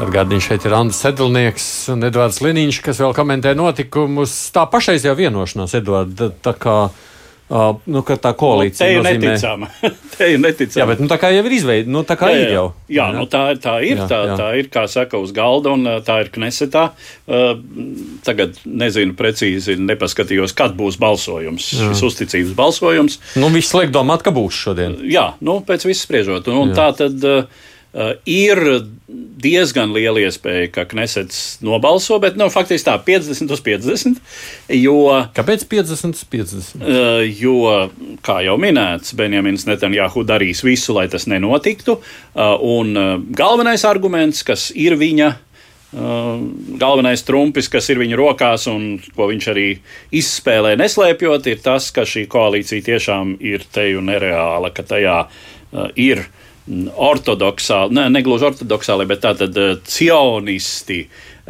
[0.00, 4.32] Atgādījums šeit ir Andris Sedlnieks un Edvards Liniņš, kas vēl komentē notikumus.
[4.54, 6.76] Tā pašreizējā vienošanās, Edvards, tā kā.
[6.86, 7.09] Uh,
[7.50, 9.30] nu, tā koalīcija nu, te ir nozīmē...
[9.32, 9.68] neticama.
[10.16, 10.80] te ir neticama.
[10.82, 12.42] Jā, bet nu, tā kā jau ir izveidota, nu, tā kā jā, jā.
[12.44, 12.66] ir jau.
[12.86, 13.06] Jā, jā.
[13.16, 14.02] Nu, tā, tā ir.
[14.02, 14.36] Jā, tā, jā.
[14.38, 16.84] tā ir, kā saka, uz galda, un tā ir Knesetā.
[17.30, 17.56] Uh,
[18.26, 21.90] tagad nezinu precīzi, nepaskatījos, kad būs balsojums, jā.
[21.90, 23.18] šis uzticības balsojums.
[23.40, 25.00] Nu, viss liek domāt, ka būs šodien.
[25.10, 26.48] Jā, nu, pēc viss spriežot.
[26.52, 27.18] Un, un tā tad.
[27.18, 27.68] Uh, Uh,
[28.26, 28.60] ir
[29.42, 34.20] diezgan liela iespēja, ka Knesets nobalso, bet nu, faktiski tā 50 uz 50.
[34.78, 34.96] Jo,
[35.34, 36.78] Kāpēc 50 uz 50?
[36.78, 37.56] Uh, jo,
[38.26, 41.98] kā jau minēts, Benjamins Netanjahu darīs visu, lai tas nenotiktu.
[41.98, 45.36] Uh, un uh, galvenais arguments, kas ir viņa
[45.90, 46.38] Uh,
[46.78, 49.64] galvenais trumpis, kas ir viņa rokās un ko viņš arī
[50.14, 55.88] izspēlē, neslēpjot, ir tas, ka šī koalīcija tiešām ir te un nereāla, ka tajā uh,
[55.98, 61.00] ir uh, ortodoksāli, ne, ne gluži ortodoksāli, bet tātad eh, cionisti,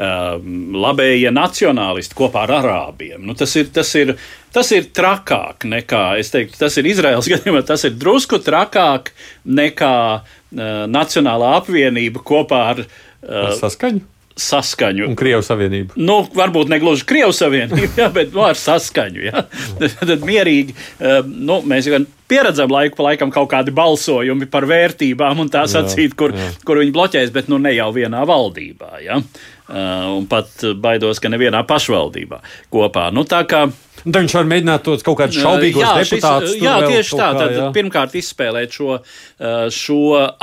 [0.01, 3.25] um, labējie nacionālisti kopā ar arābiem.
[3.27, 4.15] Nu, tas, ir, tas, ir,
[4.55, 9.13] tas ir trakāk nekā, es teiktu, tas ir Izraels gadījumā, tas ir drusku trakāk
[9.45, 14.07] nekā uh, Nacionālā apvienība kopā ar uh, saskaņu
[14.41, 15.05] saskaņu.
[15.11, 15.99] Un Krievijas Savienību.
[16.01, 19.27] Nu, varbūt ne gluži Krievijas Savienību, jā, bet nu, ar saskaņu.
[19.27, 19.45] Jā.
[19.77, 24.67] Tad, tad mierīgi, um, nu, mēs gan pieredzam laiku pa laikam kaut kādi balsojumi par
[24.71, 26.51] vērtībām un tā sacīt, kur, jā.
[26.67, 29.01] kur viņi bloķēs, bet nu ne jau vienā valdībā.
[29.05, 29.21] Jā.
[29.71, 32.41] Uh, un pat baidos, ka nevienā pašvaldībā
[32.75, 33.11] kopā.
[33.15, 33.69] Nu, tā kā
[34.05, 36.55] tad viņš var mēģināt tos kaut kādus šaubīgus jā, deputātus.
[36.55, 37.21] Šis, jā, tieši tā.
[37.21, 37.69] Kā, tad, jā.
[37.77, 38.99] Pirmkārt, izspēlēt šo,
[39.77, 40.01] šo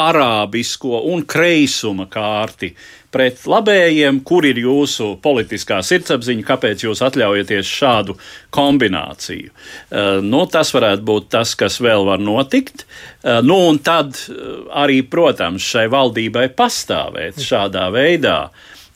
[0.07, 2.73] arābisko un kreisuma kārti
[3.13, 8.17] pret labējiem, kur ir jūsu politiskā sirdsapziņa, kāpēc jūs atļaujaties šādu
[8.53, 9.51] kombināciju.
[9.53, 12.85] Uh, nu, tas varētu būt tas, kas vēl var notikt.
[13.23, 14.19] Uh, nu, un tad
[14.75, 18.39] arī, protams, šai valdībai pastāvēt šādā veidā.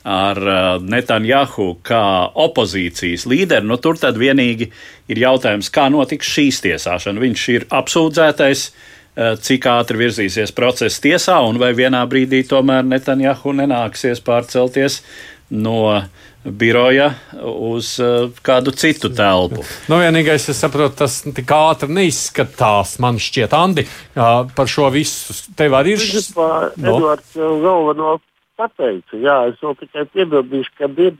[0.01, 2.03] Ar uh, Netanjahu kā
[2.41, 4.71] opozīcijas līderi, nu tur tad vienīgi
[5.13, 7.21] ir jautājums, kā notiks šīs tiesāšana.
[7.21, 13.53] Viņš ir apsūdzētais, uh, cik ātri virzīsies process tiesā, un vai vienā brīdī tomēr Netanjahu
[13.59, 15.03] nenāksies pārcelties
[15.51, 16.01] no
[16.41, 17.11] biroja
[17.45, 19.61] uz uh, kādu citu telpu.
[19.85, 22.97] Nu, vienīgais, es saprotu, tas tik ātri neizskatās.
[23.03, 26.21] Man šķiet, Andi, uh, par šo visu tev arī ir.
[26.33, 26.97] No?
[26.97, 28.17] Edvards galveno
[28.59, 29.17] pateica.
[29.17, 31.15] Jā, es vēl tikai piebildīšu, ka ir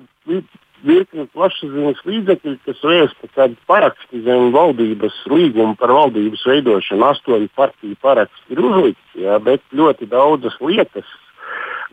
[0.88, 7.98] virkni plašsaziņas līdzekļi, kas vēsta, ka paraksti zem valdības līguma par valdības veidošanu astoņu partiju
[8.02, 11.08] paraksti ir uzlikti, jā, bet ļoti daudzas lietas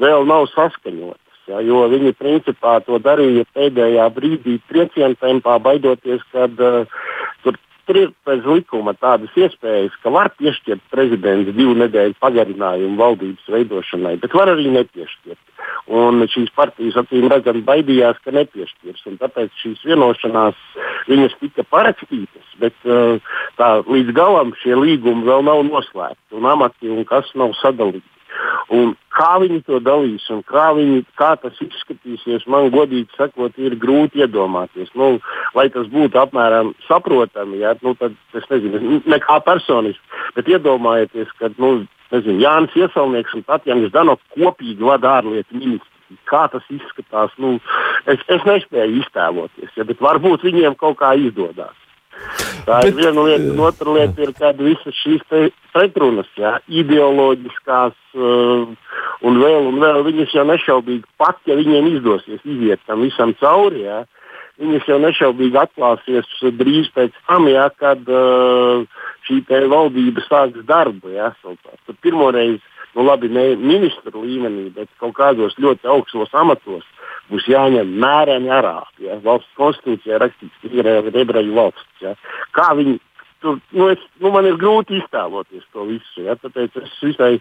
[0.00, 1.24] vēl nav saskaņotas.
[1.48, 6.98] Ja, jo viņi principā to darīja pēdējā brīdī, trieciena tempā, baidoties, ka uh,
[7.44, 7.56] tur
[7.88, 14.18] Tur ir pēc likuma tādas iespējas, ka var piešķirt prezidents divu nedēļu pagarinājumu valdības veidošanai,
[14.20, 15.40] bet var arī nepiešķirt.
[15.88, 19.06] Un šīs partijas acīm redzami baidījās, ka nepiešķirs.
[19.22, 20.60] Tāpēc šīs vienošanās
[21.40, 23.16] tika parakstītas, bet uh,
[23.56, 28.17] tā, līdz galam šie līgumi vēl nav noslēgti un amati un kas nav sadalīti.
[28.74, 33.76] Un kā viņi to dalīs un kā, viņi, kā tas izskatīsies, man godīgi sakot, ir
[33.80, 34.90] grūti iedomāties.
[34.98, 35.16] Nu,
[35.56, 41.52] lai tas būtu apmēram saprotami, ja, nu, tad es nezinu, nekā personiski, bet iedomājieties, ka
[41.56, 41.72] nu,
[42.12, 45.94] nezinu, Jānis Iesalnieks un Tatjana Zdano kopīgi vada ārlietu ministru.
[46.24, 47.58] Kā tas izskatās, nu,
[48.08, 51.76] es, es nespēju iztēloties, ja, bet varbūt viņiem kaut kā izdodas.
[52.68, 55.22] Tā ir Bet, viena lieta, un otra lieta ir, kad visas šīs
[55.72, 58.68] pretrunas, jā, ideoloģiskās uh,
[59.24, 63.86] un vēl, un vēl, viņas jau nešaubīgi pat, ja viņiem izdosies iziet tam visam cauri,
[63.86, 64.02] jā,
[64.60, 66.28] viņas jau nešaubīgi atklāsies
[66.60, 68.84] drīz pēc tam, jā, kad uh,
[69.28, 71.14] šī valdība sāks darbu.
[71.14, 71.32] Jā,
[72.02, 72.60] pirmoreiz
[72.96, 76.84] nu labi, ne ministru līmenī, bet kaut kādos ļoti augstos amatos
[77.30, 79.08] būs jāņem mēreni arābi.
[79.08, 79.18] Ja?
[79.24, 82.02] Valsts konstitūcijā rakstīts, ka Izraela ir ebreju valsts.
[82.04, 82.14] Ja?
[82.56, 82.98] Kā viņi
[83.40, 86.24] tur, nu, es, nu, man ir grūti iztēloties to visu.
[86.26, 86.36] Ja?
[86.40, 87.32] Tāpēc es visai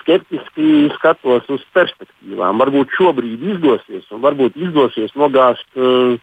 [0.00, 2.60] skeptiski skatos uz perspektīvām.
[2.62, 6.16] Varbūt šobrīd izdosies, un varbūt izdosies nogāzt uh,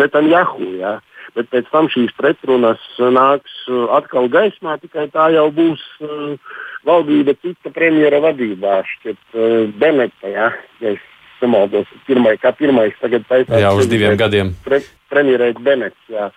[0.00, 0.74] Netanjahu.
[0.80, 0.98] Ja?
[1.36, 6.58] Bet pēc tam šīs pretrunas nāks uh, atkal gaismā, tikai tā jau būs uh,
[6.88, 10.28] valdība cita premjera vadībā, šķiet, uh, Beneta.
[10.28, 10.52] Ja?
[10.82, 11.08] Ja es
[11.42, 13.60] nemaldos, pirmai, kā pirmais tagad taisās.
[13.62, 14.52] Jā, uz diviem gadiem.
[14.64, 14.80] Pre,
[15.12, 16.10] premjerēs Benets.
[16.12, 16.30] Jā.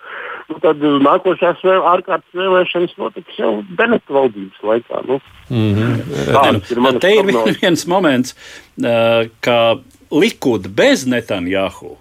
[0.49, 5.03] Nu, tad nākošās vēl, ārkārtas vēlēšanas notiks jau Beneta valdības laikā.
[5.10, 6.64] Nu, mm -hmm.
[6.72, 7.60] ir mans Te ir prognozes.
[7.64, 8.36] viens moments,
[8.78, 9.78] uh, ka
[10.12, 11.97] Likud bez Netanjahu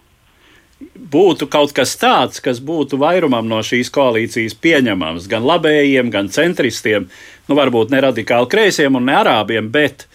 [0.94, 7.08] būtu kaut kas tāds, kas būtu vairumam no šīs koalīcijas pieņemams, gan labējiem, gan centristiem,
[7.48, 10.06] nu varbūt ne radikāli kreisiem un ne arābiem, bet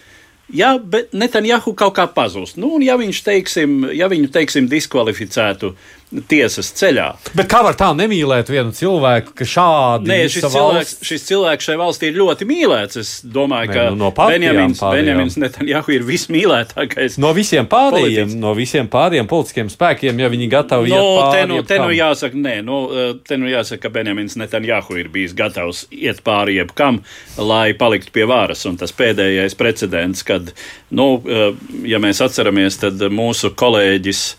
[0.54, 0.74] ja
[1.12, 5.74] Netanjahu kaut kā pazūst, nu ja viņš, teiksim, ja viņu, teiksim, diskvalificētu
[6.28, 7.06] tiesas ceļā,
[7.38, 11.68] Bet kā var tā nemīlēt vienu cilvēku, ka šādi visa šis cilvēks, valsts- šis cilvēks
[11.68, 12.96] šai valstī ir ļoti mīlēts.
[12.98, 14.80] Es domāju, Nē, ka nu, no Benjamins.
[14.80, 17.18] Benjamins Netanjahu ir vismīlētākais.
[17.22, 18.34] No visiem pārējiem, Politiķis.
[18.42, 21.88] no visiem pārējiem politiskiem spēkiem, ja viņi gatavi No, iet pāri, te, nu, te nu
[21.94, 26.58] jāsaka, nē, nu, eh, te nu jāsaka, ka Benjamins Netanjahu ir bijis gatavs iet pāri
[26.58, 27.02] jebkam,
[27.38, 28.66] lai paliktu pie varas.
[28.66, 30.52] Un tas pēdējais precedents, kad,
[30.90, 31.52] nu, eh,
[31.86, 34.34] ja mēs atceramies, tad mūsu kolēģis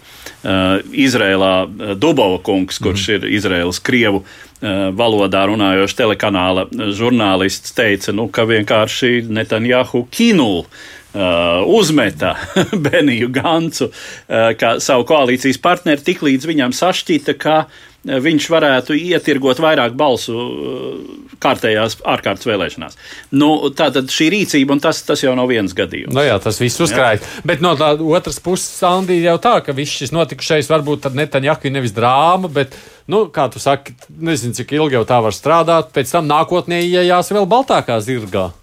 [1.05, 6.67] Izrēlā uh, Dubova kungs, kurš ir Izraēlas krievu uh, valodā runājošs telekanāla
[6.97, 10.65] žurnālists, teica, nu, ka vienkārši Netanjahu kinul.
[11.11, 12.37] Uh, uzmeta
[12.85, 17.81] Beniju Gancu uh, kā savu koalīcijas partneri, tiklīdz viņam sašķita, ka uh,
[18.23, 22.95] viņš varētu ietirgot vairāk balsu uh, kārtējās ārkārtas vēlēšanās.
[23.35, 26.15] Nu, tātad šī rīcība, un tas, tas jau nav viens gadījums.
[26.15, 27.27] Nu jā, tas viss uzkrājas.
[27.43, 31.75] Bet no tā otras puses, Sandī, jau tā, ka viss šis notikušais varbūt tad ir
[31.75, 32.79] nevis drāma, bet,
[33.11, 37.35] nu, kā tu saki, nezinu, cik ilgi jau tā var strādāt, pēc tam nākotnē iejās
[37.35, 38.53] vēl baltākā zirgā.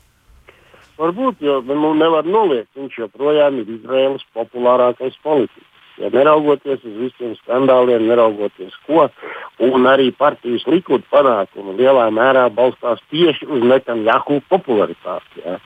[0.99, 5.75] Varbūt, jo nu, nevar noliegt, viņš joprojām ir Izraēlas populārākais politiķis.
[5.99, 9.09] Ja neraugoties uz visiem skandāliem, neraugoties ko,
[9.67, 15.43] un arī partijas likud panākumi lielā mērā balstās tieši uz Netanjahu popularitāti.
[15.43, 15.57] Ja.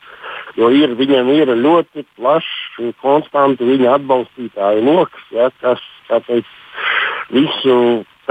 [0.56, 6.48] Jo ir, viņam ir ļoti plašs, konstantu viņa atbalstītāju lokus, ja, kas teikt,
[7.32, 7.76] visu,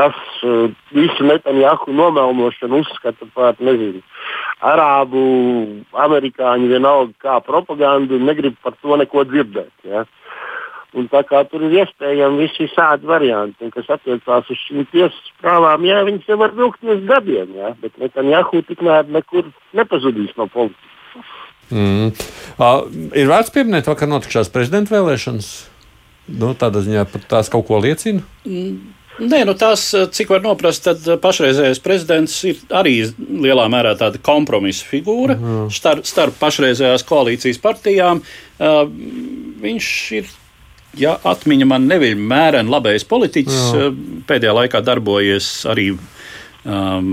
[0.01, 4.01] kas, eh, visu Netanjahu nomelnošanu uzskata par nezinu,
[4.61, 5.21] arābu,
[5.93, 9.73] amerikāņu vienalga kā propagandu negrib par to neko dzirdēt.
[9.83, 10.05] Ja.
[10.97, 15.29] Un tā kā tur ir iespējami visi šādi varianti, un kas attiecās uz šīm tiesas
[15.39, 19.47] prāvām, jā, viņas jau var vilkties gadiem, jā, bet Netanjahu tikmēr nekur
[19.77, 21.29] nepazudīs no politikas.
[21.71, 22.11] Mm.
[22.59, 22.81] Uh,
[23.15, 25.51] ir vērts pieminēt, vakar notikušās prezidenta vēlēšanas.
[26.41, 28.25] Nu, tādā ziņā pat tās kaut ko liecina.
[29.19, 29.83] Nē, nu tās,
[30.15, 32.93] cik var noprast, tad pašreizējais prezidents ir arī
[33.43, 35.67] lielā mērā tāda kompromisa figūra Mhm.
[35.75, 38.21] starp, starp pašreizējās koalīcijas partijām.
[38.59, 38.87] Uh,
[39.61, 40.25] viņš ir,
[40.97, 43.91] ja atmiņa man neviļ, mēreni labējs politiķis, uh,
[44.27, 45.97] pēdējā laikā darbojies arī
[46.63, 47.07] um,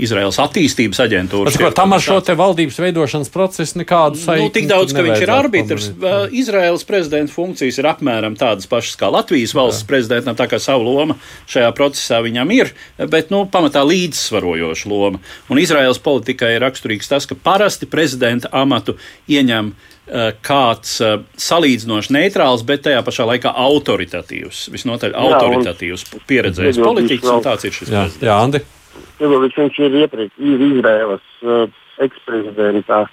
[0.00, 1.52] Izraels attīstības aģentūra.
[1.56, 4.46] Ko, tam ar šo te valdības veidošanas procesu nekādu saikni.
[4.48, 5.88] Nu, tik daudz, ka viņš ir arbitrs.
[5.92, 6.36] pamanīt.
[6.40, 9.90] Izraels prezidenta funkcijas ir apmēram tādas pašas kā Latvijas valsts Jā.
[9.90, 11.18] prezidentam, tā kā savu lomu
[11.50, 12.72] šajā procesā viņam ir,
[13.12, 15.20] bet nu, pamatā līdzsvarojoša loma.
[15.52, 18.96] Un Izraels politikai ir raksturīgs tas, ka parasti prezidenta amatu
[19.28, 27.30] ieņem uh, kāds uh, salīdzinoši neitrāls, bet tajā pašā laikā autoritatīvs, visnotaļ autoritatīvs, pieredzējis politiķis,
[27.36, 28.26] un tāds ir šis Jā, prezidents.
[28.26, 28.64] jā Andi.
[29.22, 33.04] Ilovičs viņš ir iepriekš ir Izraēlas uh, eksprezidentā,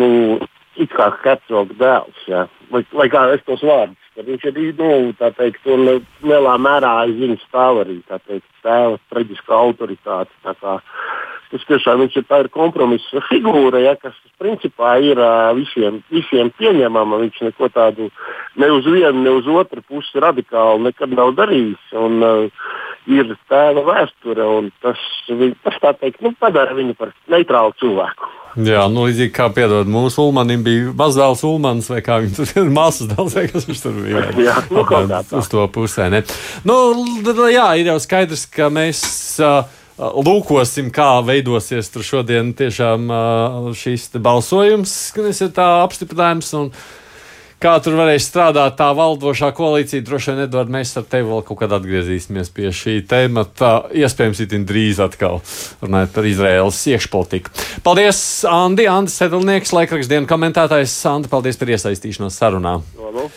[0.00, 0.08] nu,
[0.80, 2.46] it kā Hercoga dēls, jā.
[2.72, 5.84] Lai, lai kā es tos vārdus, tad viņš ir, nu, tā teikt, un
[6.24, 10.32] lielā mērā aiz viņa stāv arī, tā teikt, tēva traģiskā autoritāte.
[10.46, 10.78] Tā kā
[11.52, 16.48] Tas tiešām viņš ir, tā ir kompromisa figūra, ja, kas principā ir uh, visiem, visiem
[16.56, 17.18] pieņemama.
[17.26, 18.08] Viņš neko tādu
[18.56, 21.82] ne uz vienu, ne uz otru pusi radikāli nekad nav darījis.
[22.00, 22.70] Un, uh,
[23.10, 28.30] ir tēva vēsture, un tas, vi- tas tā teikt, nu, padara viņu par neitrālu cilvēku.
[28.62, 32.70] Jā, nu, līdzīgi kā piedod mūsu Ulmanim bija mazdēls Ulmans, vai kā viņš tur ir
[32.70, 34.24] māsas dēls, vai kas viņš tur bija.
[34.48, 35.38] Jā, nu, kaut kā tā.
[35.40, 36.20] Uz to pusē, ne?
[36.68, 36.76] Nu,
[37.48, 39.04] jā, ir jau skaidrs, ka mēs.
[39.40, 39.62] Uh,
[40.02, 46.48] Lūkosim, kā veidosies tur šodien tiešām uh, šīs balsojums, kas ir tā apstiprinājums.
[46.58, 46.70] Un,
[47.62, 50.04] kā tur varēs strādāt tā valdošā koalīcija.
[50.06, 53.72] Droši vien, Edvard, mēs ar tevi vēl kaut kad atgriezīsimies pie šī temata.
[53.94, 55.40] Iespējams, itin drīz atkal
[55.84, 57.54] runājot par Izraēlas iekšpolitiku.
[57.86, 60.98] Paldies, Andi, Andis Sedlnieks, laikrakstdienas komentētājs.
[61.12, 62.78] Andi, paldies par iesaistīšanos sarunā.
[62.98, 63.30] Labu.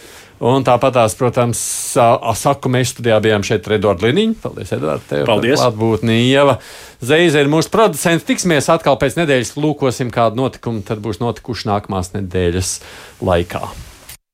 [0.46, 1.60] Un tāpatās, protams,
[1.96, 4.36] saku, mēs studijā bijām šeit ar Eduardu Liniņu.
[4.44, 5.56] Paldies, Eduards, tev Paldies.
[5.62, 6.20] par klātbūtni.
[6.28, 6.58] Ieva
[7.00, 8.28] Zeize ir mūsu producents.
[8.28, 12.78] Tiksimies atkal pēc nedēļas, lūkosim, kādu notikumu tad būs notikuši nākamās nedēļas
[13.24, 13.64] laikā.